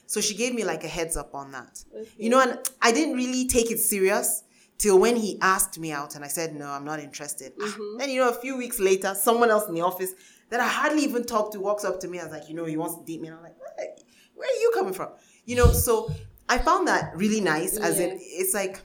So 0.07 0.21
she 0.21 0.35
gave 0.35 0.55
me 0.55 0.65
like 0.65 0.85
a 0.85 0.89
heads 0.89 1.17
up 1.17 1.35
on 1.35 1.53
that. 1.53 1.85
You 2.19 2.31
know, 2.31 2.41
and 2.41 2.59
I 2.81 2.93
didn't 2.93 3.15
really 3.17 3.47
take 3.47 3.71
it 3.71 3.79
serious 3.79 4.45
till 4.79 4.99
when 4.99 5.17
he 5.17 5.39
asked 5.41 5.79
me 5.79 5.91
out 5.93 6.15
and 6.17 6.25
I 6.25 6.29
said, 6.29 6.55
no, 6.55 6.69
I'm 6.69 6.85
not 6.85 7.01
interested. 7.01 7.53
Ah, 7.61 7.77
Then, 7.99 8.11
you 8.11 8.21
know, 8.21 8.29
a 8.29 8.35
few 8.35 8.57
weeks 8.57 8.79
later, 8.79 9.15
someone 9.15 9.51
else 9.51 9.67
in 9.69 9.75
the 9.75 9.81
office 9.81 10.13
that 10.51 10.61
I 10.61 10.69
hardly 10.69 11.03
even 11.03 11.25
talked 11.25 11.53
to 11.55 11.61
walks 11.61 11.85
up 11.85 11.99
to 12.01 12.09
me. 12.09 12.21
I 12.21 12.25
was 12.25 12.33
like, 12.33 12.49
you 12.49 12.55
know, 12.55 12.65
he 12.67 12.77
wants 12.77 12.97
to 12.97 13.05
date 13.05 13.21
me. 13.21 13.29
And 13.29 13.37
I'm 13.39 13.43
like, 13.43 13.59
where, 13.59 13.89
where 14.35 14.49
are 14.49 14.61
you 14.61 14.71
coming 14.75 14.93
from? 14.93 15.09
You 15.45 15.57
know, 15.57 15.67
so 15.73 16.11
I 16.49 16.59
found 16.59 16.87
that 16.89 17.17
really 17.17 17.41
nice 17.41 17.77
as 17.77 17.99
in, 17.99 18.19
it's 18.21 18.55
like, 18.55 18.81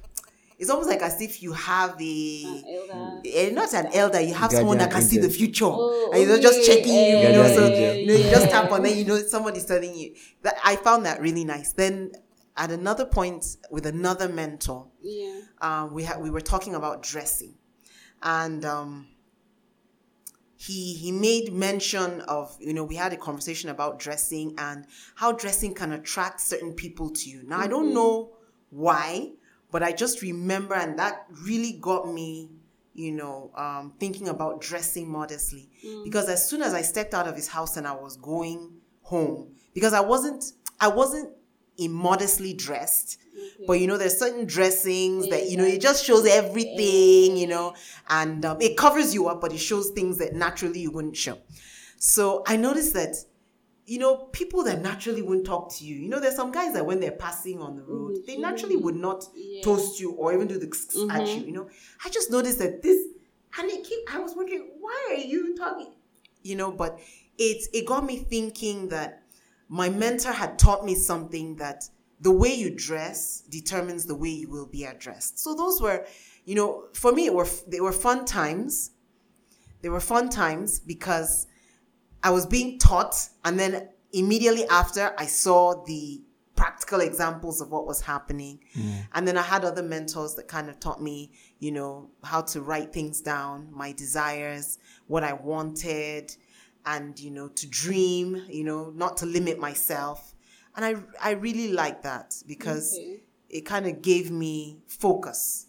it's 0.62 0.70
almost 0.70 0.90
like 0.90 1.02
as 1.02 1.20
if 1.22 1.42
you 1.42 1.54
have 1.54 2.00
a, 2.00 2.64
Elder. 2.70 3.22
eh, 3.26 3.50
not 3.52 3.74
an 3.74 3.88
elder, 3.94 4.22
you 4.22 4.34
have 4.34 4.52
Guardian 4.52 4.60
someone 4.62 4.78
that 4.78 4.92
can 4.92 5.02
see 5.02 5.18
the 5.18 5.28
future. 5.30 5.66
Oh, 5.66 6.12
and 6.14 6.22
you're 6.28 6.40
just 6.40 6.66
checking 6.68 6.94
you, 6.94 7.18
you 7.18 7.34
know, 7.34 7.48
Guardian 7.48 7.56
so 7.56 7.96
you 7.96 8.06
know, 8.06 8.14
you 8.14 8.30
just 8.30 8.50
tap 8.52 8.72
on 8.72 8.84
then 8.84 8.96
you 8.98 9.04
know 9.06 9.18
somebody's 9.18 9.66
telling 9.66 9.96
you. 9.96 10.14
That 10.44 10.56
I 10.64 10.76
found 10.76 11.06
that 11.08 11.20
really 11.20 11.44
nice. 11.46 11.74
Then 11.74 12.12
at 12.56 12.70
another 12.70 13.06
point 13.06 13.58
with 13.72 13.86
another 13.88 14.30
mentor, 14.30 14.88
Yeah. 15.02 15.42
um, 15.62 15.94
we 15.96 16.04
had 16.04 16.22
we 16.22 16.30
were 16.30 16.42
talking 16.42 16.76
about 16.76 17.02
dressing, 17.02 17.56
and 18.22 18.64
um, 18.64 19.08
he 20.58 20.94
he 20.94 21.12
made 21.12 21.52
mention 21.54 22.22
of 22.22 22.56
you 22.60 22.74
know 22.74 22.84
we 22.84 22.96
had 22.96 23.14
a 23.14 23.18
conversation 23.18 23.72
about 23.72 23.98
dressing 23.98 24.54
and 24.60 24.86
how 25.16 25.32
dressing 25.32 25.74
can 25.74 25.92
attract 25.92 26.40
certain 26.40 26.74
people 26.74 27.10
to 27.10 27.30
you. 27.32 27.42
Now 27.48 27.60
I 27.60 27.68
don't 27.68 27.96
know 27.96 28.34
why, 28.70 29.32
but 29.72 29.82
I 29.84 29.92
just 29.92 30.22
remember 30.22 30.76
and 30.76 30.98
that 31.00 31.26
really 31.44 31.74
got 31.74 32.12
me 32.12 32.50
you 32.94 33.12
know 33.12 33.52
um, 33.56 33.94
thinking 34.00 34.28
about 34.28 34.62
dressing 34.62 35.10
modestly 35.10 35.70
because 36.04 36.30
as 36.30 36.50
soon 36.50 36.62
as 36.62 36.74
I 36.74 36.82
stepped 36.82 37.14
out 37.14 37.28
of 37.28 37.36
his 37.36 37.48
house 37.48 37.78
and 37.78 37.88
I 37.88 37.94
was 37.94 38.18
going 38.18 38.72
home 39.02 39.56
because 39.74 39.94
I 39.94 40.02
wasn't 40.02 40.44
I 40.80 40.88
wasn't 40.88 41.32
immodestly 41.78 42.54
dressed. 42.54 43.18
But 43.66 43.80
you 43.80 43.88
know, 43.88 43.98
there's 43.98 44.18
certain 44.18 44.46
dressings 44.46 45.30
that 45.30 45.50
you 45.50 45.58
know 45.58 45.64
it 45.64 45.82
just 45.82 46.06
shows 46.06 46.26
everything, 46.26 47.38
you 47.38 47.48
know, 47.48 47.74
and 48.10 48.44
um, 48.46 48.62
it 48.62 48.78
covers 48.78 49.14
you 49.14 49.28
up, 49.28 49.42
but 49.42 49.54
it 49.54 49.58
shows 49.60 49.90
things 49.92 50.18
that 50.18 50.34
naturally 50.34 50.80
you 50.82 50.92
wouldn't 50.92 51.16
show. 51.16 51.38
So 51.98 52.44
I 52.48 52.58
noticed 52.58 52.94
that, 52.96 53.16
you 53.86 54.00
know, 54.00 54.16
people 54.32 54.64
that 54.64 54.82
naturally 54.82 55.22
wouldn't 55.22 55.46
talk 55.46 55.74
to 55.76 55.86
you. 55.86 55.96
You 55.96 56.10
know, 56.10 56.20
there's 56.20 56.36
some 56.36 56.52
guys 56.52 56.74
that 56.74 56.86
when 56.86 57.00
they're 57.00 57.12
passing 57.12 57.62
on 57.62 57.76
the 57.76 57.84
road, 57.84 58.18
they 58.26 58.34
mm-hmm. 58.34 58.44
naturally 58.44 58.76
would 58.76 58.96
not 58.96 59.26
toast 59.64 60.00
you 60.00 60.12
or 60.12 60.34
even 60.34 60.48
do 60.48 60.60
the 60.60 60.68
at 60.68 60.72
mm-hmm. 60.72 61.26
you. 61.26 61.46
You 61.48 61.52
know, 61.52 61.70
I 62.06 62.10
just 62.10 62.32
noticed 62.32 62.60
that 62.60 62.82
this, 62.82 63.08
and 63.58 63.70
it 63.70 63.84
keep. 63.84 64.14
I 64.14 64.20
was 64.20 64.36
wondering 64.36 64.72
why 64.80 65.08
are 65.12 65.16
you 65.16 65.56
talking? 65.56 65.94
You 66.44 66.56
know, 66.56 66.72
but 66.72 67.00
it 67.38 67.68
it 67.74 67.86
got 67.86 68.06
me 68.06 68.18
thinking 68.18 68.90
that 68.90 69.24
my 69.68 69.90
mentor 69.90 70.32
had 70.32 70.60
taught 70.60 70.86
me 70.86 70.96
something 70.96 71.56
that 71.56 71.84
the 72.20 72.32
way 72.32 72.54
you 72.54 72.70
dress 72.70 73.42
determines 73.50 74.06
the 74.06 74.16
way 74.16 74.30
you 74.30 74.50
will 74.50 74.68
be 74.68 74.84
addressed. 74.84 75.40
So 75.40 75.56
those 75.56 75.82
were, 75.82 76.06
you 76.46 76.56
know, 76.56 76.86
for 76.94 77.12
me, 77.12 77.26
it 77.26 77.34
were 77.34 77.48
they 77.68 77.82
were 77.82 77.92
fun 77.92 78.26
times. 78.26 78.92
They 79.82 79.90
were 79.90 80.00
fun 80.00 80.30
times 80.30 80.80
because 80.80 81.48
I 82.24 82.30
was 82.32 82.46
being 82.46 82.78
taught, 82.80 83.30
and 83.44 83.60
then 83.60 83.90
immediately 84.14 84.66
after, 84.68 85.14
I 85.18 85.26
saw 85.26 85.84
the 85.86 86.22
practical 86.56 87.00
examples 87.00 87.60
of 87.62 87.72
what 87.72 87.88
was 87.88 88.02
happening. 88.02 88.60
Mm. 88.78 89.08
And 89.14 89.28
then 89.28 89.38
I 89.38 89.42
had 89.42 89.66
other 89.66 89.82
mentors 89.82 90.36
that 90.36 90.48
kind 90.48 90.70
of 90.70 90.80
taught 90.80 91.02
me, 91.02 91.32
you 91.60 91.72
know, 91.72 92.12
how 92.24 92.42
to 92.42 92.62
write 92.62 92.94
things 92.94 93.22
down, 93.22 93.70
my 93.72 93.94
desires, 93.94 94.78
what 95.08 95.24
I 95.24 95.34
wanted, 95.34 96.36
and, 96.86 97.20
you 97.20 97.32
know, 97.32 97.48
to 97.48 97.68
dream, 97.68 98.44
you 98.48 98.64
know, 98.64 98.92
not 98.96 99.18
to 99.18 99.26
limit 99.26 99.60
myself. 99.60 100.36
And 100.76 100.86
I, 100.86 100.96
I 101.20 101.32
really 101.32 101.72
like 101.74 102.04
that 102.04 102.36
because 102.46 102.94
Okay. 102.94 103.24
it 103.50 103.62
kind 103.62 103.88
of 103.88 104.02
gave 104.02 104.30
me 104.30 104.82
focus. 104.88 105.66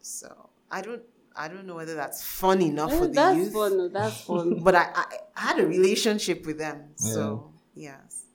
So 0.00 0.50
I 0.70 0.80
don't, 0.80 1.02
I 1.44 1.48
don't 1.48 1.66
know 1.66 1.76
whether 1.76 1.94
that's 2.02 2.20
fun 2.22 2.60
enough 2.62 2.92
for 2.98 3.04
Eh, 3.04 3.08
the 3.08 3.12
that's 3.20 3.36
youth 3.38 3.52
fun. 3.52 3.92
That's 3.92 4.20
fun. 4.28 4.46
but 4.66 4.74
I, 4.74 4.84
I, 5.02 5.04
I 5.36 5.40
had 5.48 5.58
a 5.58 5.66
relationship 5.66 6.44
with 6.46 6.58
them. 6.58 6.78
So, 6.96 7.52
yes. 7.74 8.26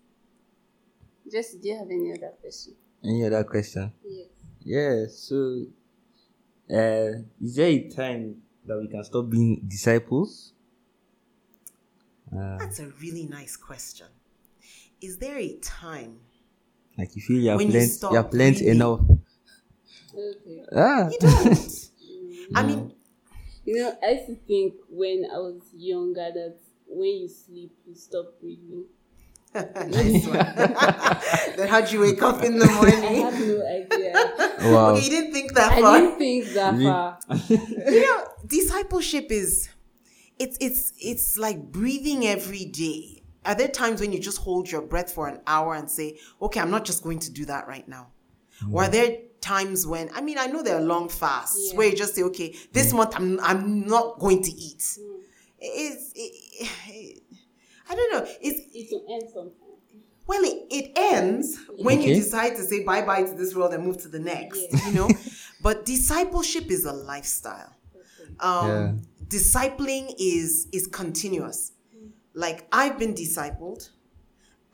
Jesse, 1.31 1.57
do 1.61 1.67
you 1.69 1.77
have 1.77 1.87
any 1.87 2.13
other 2.13 2.33
question? 2.41 2.73
Any 3.03 3.25
other 3.25 3.43
question? 3.43 3.91
Yes. 4.03 4.27
Yeah, 4.61 5.05
so 5.25 5.35
uh 6.79 7.21
is 7.45 7.55
there 7.57 7.67
a 7.69 7.89
time 7.89 8.41
that 8.65 8.77
we 8.81 8.87
can 8.87 9.03
stop 9.03 9.29
being 9.29 9.61
disciples? 9.67 10.53
Uh, 12.35 12.57
That's 12.57 12.79
a 12.79 12.87
really 13.03 13.25
nice 13.25 13.55
question. 13.55 14.07
Is 15.01 15.17
there 15.19 15.37
a 15.37 15.57
time? 15.61 16.19
like 16.97 17.15
you 17.15 17.21
feel 17.21 17.37
you 17.39 17.49
have 17.49 17.57
When 17.57 17.71
you 17.71 17.79
you 17.79 18.15
have 18.15 18.33
learned 18.33 18.55
breathing. 18.57 18.75
enough. 18.75 19.01
Okay. 20.13 20.65
Ah 20.73 21.09
You 21.11 21.17
don't. 21.19 21.89
I 22.55 22.63
mean, 22.63 22.94
You 23.65 23.75
know, 23.77 23.97
I 24.03 24.11
used 24.11 24.27
to 24.27 24.35
think 24.35 24.75
when 24.89 25.25
I 25.31 25.37
was 25.37 25.61
younger 25.73 26.31
that 26.33 26.57
when 26.87 27.09
you 27.09 27.27
sleep, 27.27 27.71
you 27.87 27.95
stop 27.95 28.39
breathing. 28.39 28.85
nice 29.55 30.27
one. 30.27 30.37
then 31.57 31.67
how'd 31.67 31.91
you 31.91 32.01
wake 32.01 32.21
up 32.21 32.43
in 32.43 32.59
the 32.59 32.67
morning? 32.67 33.03
I 33.03 33.13
have 33.13 33.39
no 33.39 33.65
idea. 33.65 34.13
wow. 34.71 34.89
Okay, 34.91 35.05
you 35.05 35.09
didn't 35.09 35.31
think 35.31 35.53
that 35.53 35.71
I 35.71 35.81
far. 35.81 35.97
didn't 35.97 36.17
think 36.17 36.53
that 36.53 36.81
far. 36.81 37.19
you 37.49 38.01
know, 38.01 38.27
discipleship 38.45 39.27
is 39.31 39.69
it's 40.37 40.57
it's 40.59 40.93
it's 40.99 41.37
like 41.37 41.71
breathing 41.71 42.27
every 42.27 42.65
day. 42.65 43.23
Are 43.45 43.55
there 43.55 43.67
times 43.67 44.01
when 44.01 44.11
you 44.11 44.19
just 44.19 44.39
hold 44.39 44.69
your 44.69 44.81
breath 44.81 45.11
for 45.11 45.27
an 45.27 45.39
hour 45.47 45.73
and 45.73 45.89
say, 45.89 46.17
"Okay, 46.41 46.59
I'm 46.59 46.71
not 46.71 46.83
just 46.83 47.03
going 47.03 47.19
to 47.19 47.31
do 47.31 47.45
that 47.45 47.67
right 47.67 47.87
now"? 47.87 48.07
Or 48.71 48.83
are 48.83 48.89
mm. 48.89 48.91
there 48.91 49.17
times 49.53 49.85
when 49.91 50.09
I 50.17 50.21
mean, 50.27 50.37
I 50.37 50.47
know 50.47 50.61
there 50.63 50.77
are 50.79 50.87
long 50.95 51.07
fasts 51.09 51.57
Yeah. 51.71 51.77
where 51.77 51.87
you 51.89 51.95
just 51.95 52.13
say, 52.15 52.23
"Okay, 52.31 52.49
this 52.77 52.93
month 52.93 53.13
I'm 53.19 53.39
I'm 53.49 53.85
not 53.95 54.19
going 54.19 54.41
to 54.47 54.51
eat." 54.51 54.83
It's 55.59 56.05
it, 56.23 56.31
it, 56.87 57.23
I 57.89 57.95
don't 57.97 58.11
know. 58.13 58.23
It's 58.41 58.59
It 58.79 58.87
will 58.91 59.05
end 59.15 59.25
sometime. 59.33 59.53
well, 60.27 60.43
it, 60.51 60.57
it 60.79 60.91
ends 60.95 61.47
when 61.87 62.01
you 62.01 62.11
decide 62.23 62.51
to 62.59 62.63
say 62.69 62.83
bye 62.83 63.03
bye 63.09 63.23
to 63.23 63.33
this 63.41 63.55
world 63.55 63.73
and 63.75 63.81
move 63.87 63.97
to 64.05 64.09
the 64.15 64.19
next, 64.33 64.59
Yeah. 64.71 64.87
you 64.87 64.93
know. 64.97 65.09
but 65.65 65.85
discipleship 65.85 66.67
is 66.77 66.83
a 66.85 66.93
lifestyle. 66.93 67.71
Um, 68.39 68.67
Yeah. 68.67 68.91
Discipling 69.37 70.05
is 70.19 70.67
is 70.77 70.85
continuous. 71.01 71.59
Like 72.43 72.59
I've 72.81 72.97
been 73.03 73.13
discipled, 73.23 73.81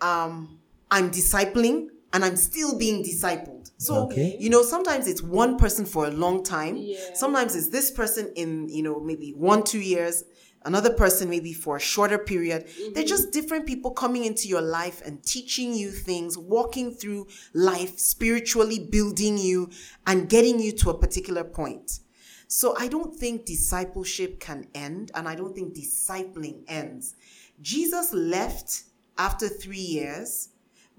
um, 0.10 0.60
I'm 0.96 1.08
discipling, 1.20 1.78
and 2.14 2.20
I'm 2.26 2.36
still 2.50 2.72
being 2.78 3.00
discipled. 3.12 3.61
So, 3.82 4.06
Okay. 4.06 4.38
you 4.40 4.52
know, 4.52 4.62
sometimes 4.62 5.08
it's 5.08 5.24
one 5.24 5.58
person 5.58 5.86
for 5.88 6.06
a 6.06 6.12
long 6.12 6.44
time. 6.44 6.78
Yeah. 6.78 7.16
Sometimes 7.16 7.56
it's 7.56 7.70
this 7.70 7.90
person 7.90 8.32
in, 8.36 8.70
you 8.70 8.84
know, 8.84 9.00
maybe 9.00 9.32
one, 9.32 9.64
two 9.64 9.80
years, 9.80 10.24
another 10.64 10.94
person 10.94 11.32
maybe 11.32 11.52
for 11.52 11.78
a 11.78 11.80
shorter 11.80 12.20
period. 12.20 12.68
They're 12.68 12.92
mm-hmm. 12.92 13.08
just 13.08 13.32
different 13.32 13.66
people 13.66 13.90
coming 13.90 14.26
into 14.26 14.48
your 14.48 14.62
life 14.62 15.02
and 15.04 15.24
teaching 15.24 15.74
you 15.74 15.90
things, 15.90 16.38
walking 16.38 16.92
through 16.94 17.26
life, 17.56 17.98
spiritually 17.98 18.78
building 18.78 19.40
you 19.40 19.72
and 20.06 20.30
getting 20.30 20.60
you 20.60 20.74
to 20.74 20.92
a 20.92 20.98
particular 21.00 21.44
point. 21.44 22.02
So 22.48 22.76
I 22.78 22.88
don't 22.88 23.16
think 23.16 23.46
discipleship 23.46 24.40
can 24.40 24.68
end, 24.76 25.10
and 25.16 25.28
I 25.28 25.34
don't 25.34 25.56
think 25.56 25.74
discipling 25.74 26.66
ends. 26.68 27.16
Jesus 27.64 28.14
left 28.14 28.84
after 29.18 29.48
three 29.48 29.88
years, 29.98 30.50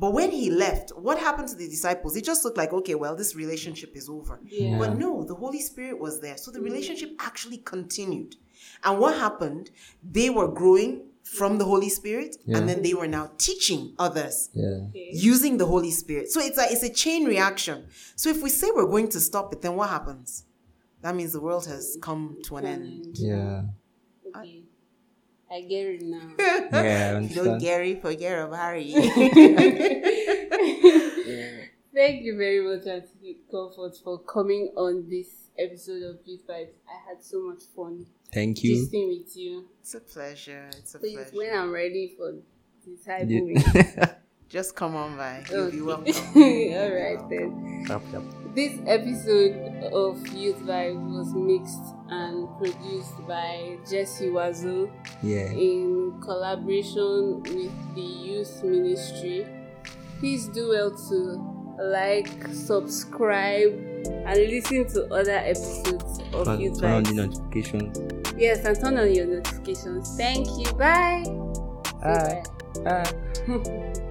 but 0.03 0.13
when 0.15 0.33
he 0.33 0.51
left, 0.51 0.91
what 1.07 1.17
happened 1.17 1.47
to 1.51 1.55
the 1.55 1.69
disciples? 1.69 2.17
It 2.17 2.25
just 2.25 2.45
looked 2.45 2.57
like, 2.57 2.73
okay, 2.73 2.97
well, 2.97 3.15
this 3.15 3.37
relationship 3.37 3.95
is 3.95 4.09
over. 4.09 4.41
Yeah. 4.45 4.77
But 4.77 4.99
no, 4.99 5.23
the 5.23 5.37
Holy 5.37 5.61
Spirit 5.61 6.01
was 6.01 6.21
there. 6.21 6.37
So 6.37 6.51
the 6.51 6.61
relationship 6.61 7.11
actually 7.21 7.59
continued. 7.59 8.35
And 8.83 8.99
what 8.99 9.15
happened? 9.17 9.71
They 10.03 10.29
were 10.29 10.49
growing 10.49 10.93
from 11.23 11.59
the 11.59 11.65
Holy 11.65 11.89
Spirit, 11.89 12.35
Yeah. 12.45 12.57
and 12.57 12.69
then 12.69 12.83
they 12.83 12.95
were 12.95 13.07
now 13.07 13.31
teaching 13.39 13.95
others 13.97 14.51
Yeah. 14.53 14.89
Okay. 14.89 15.11
using 15.13 15.57
the 15.59 15.67
Holy 15.67 15.93
Spirit. 15.93 16.33
So 16.33 16.41
it's 16.41 16.59
a 16.59 16.67
it's 16.73 16.83
a 16.83 16.93
chain 17.05 17.25
reaction. 17.35 17.87
So 18.17 18.29
if 18.35 18.43
we 18.43 18.51
say 18.51 18.69
we're 18.75 18.93
going 18.97 19.09
to 19.11 19.21
stop 19.21 19.53
it, 19.53 19.61
then 19.63 19.77
what 19.77 19.89
happens? 19.97 20.29
That 21.03 21.15
means 21.15 21.31
the 21.33 21.41
world 21.49 21.67
has 21.75 21.97
come 22.03 22.39
to 22.47 22.57
an 22.57 22.67
end. 22.67 23.19
Yeah. 23.19 23.63
Okay. 24.37 24.65
I 25.53 25.61
get 25.61 25.87
it 25.87 26.03
now. 26.03 26.31
Yeah. 26.39 27.19
I 27.19 27.21
If 27.25 27.31
you 27.31 27.37
don't 27.37 27.49
understand. 27.49 27.61
Gary, 27.61 27.95
forget 28.01 28.39
of 28.39 28.53
Harry. 28.55 28.93
Thank 31.95 32.23
you 32.25 32.37
very 32.39 32.61
much, 32.65 32.87
Auntie 32.87 33.39
Comfort, 33.51 33.95
for 34.03 34.19
coming 34.21 34.73
on 34.77 35.07
this 35.11 35.29
episode 35.59 36.03
of 36.03 36.21
Youth 36.25 36.47
Vibes. 36.49 36.71
I 36.89 36.97
had 37.09 37.23
so 37.23 37.43
much 37.49 37.65
fun 37.77 38.07
Thank 38.33 38.63
you. 38.65 38.77
gisting 38.77 39.09
with 39.19 39.37
you. 39.37 39.69
it's 39.83 39.95
a 39.95 40.01
pleasure. 40.01 40.71
It's 40.79 40.95
a 40.95 40.99
Please, 40.99 41.17
pleasure. 41.17 41.37
when 41.37 41.55
I'm 41.55 41.71
ready 41.71 42.15
for 42.17 42.33
disciple 42.85 43.29
Yeah. 43.29 43.43
week. 43.43 44.09
Just 44.49 44.75
come 44.75 44.97
on 44.97 45.17
by. 45.19 45.45
You'll 45.51 45.71
be 45.71 45.83
welcome. 45.83 46.15
All 46.35 46.91
right 46.91 47.21
then. 47.29 47.85
Yep, 47.89 48.03
yep. 48.13 48.23
This 48.55 48.79
episode 48.87 49.57
of 49.95 50.27
Youth 50.29 50.59
Vibes 50.59 51.17
was 51.17 51.33
mixed 51.35 51.95
and 52.11 52.47
produced 52.59 53.27
by 53.27 53.79
Jesse 53.91 54.29
Wazoo 54.29 54.91
Yeah. 55.23 55.51
in 55.51 56.21
collaboration 56.21 57.43
with 57.45 57.95
the 57.95 58.03
youth 58.03 58.63
ministry. 58.63 59.47
Please 60.19 60.49
do 60.49 60.69
well 60.69 60.91
to 61.09 61.49
like, 61.83 62.29
subscribe, 62.53 63.73
and 64.27 64.37
listen 64.37 64.87
to 64.89 65.07
other 65.15 65.33
episodes 65.33 66.21
of 66.35 66.45
Turn, 66.45 66.61
Youth 66.61 66.79
turn 66.81 66.93
on 66.93 67.03
the 67.05 67.15
notifications. 67.15 67.99
Yes, 68.37 68.65
and 68.67 68.79
turn 68.79 68.99
on 68.99 69.15
your 69.15 69.27
notifications. 69.27 70.15
Thank 70.19 70.47
you. 70.59 70.71
Bye. 70.75 71.25
Bye. 72.03 72.43
Bye. 72.85 73.13
Bye. 73.47 73.93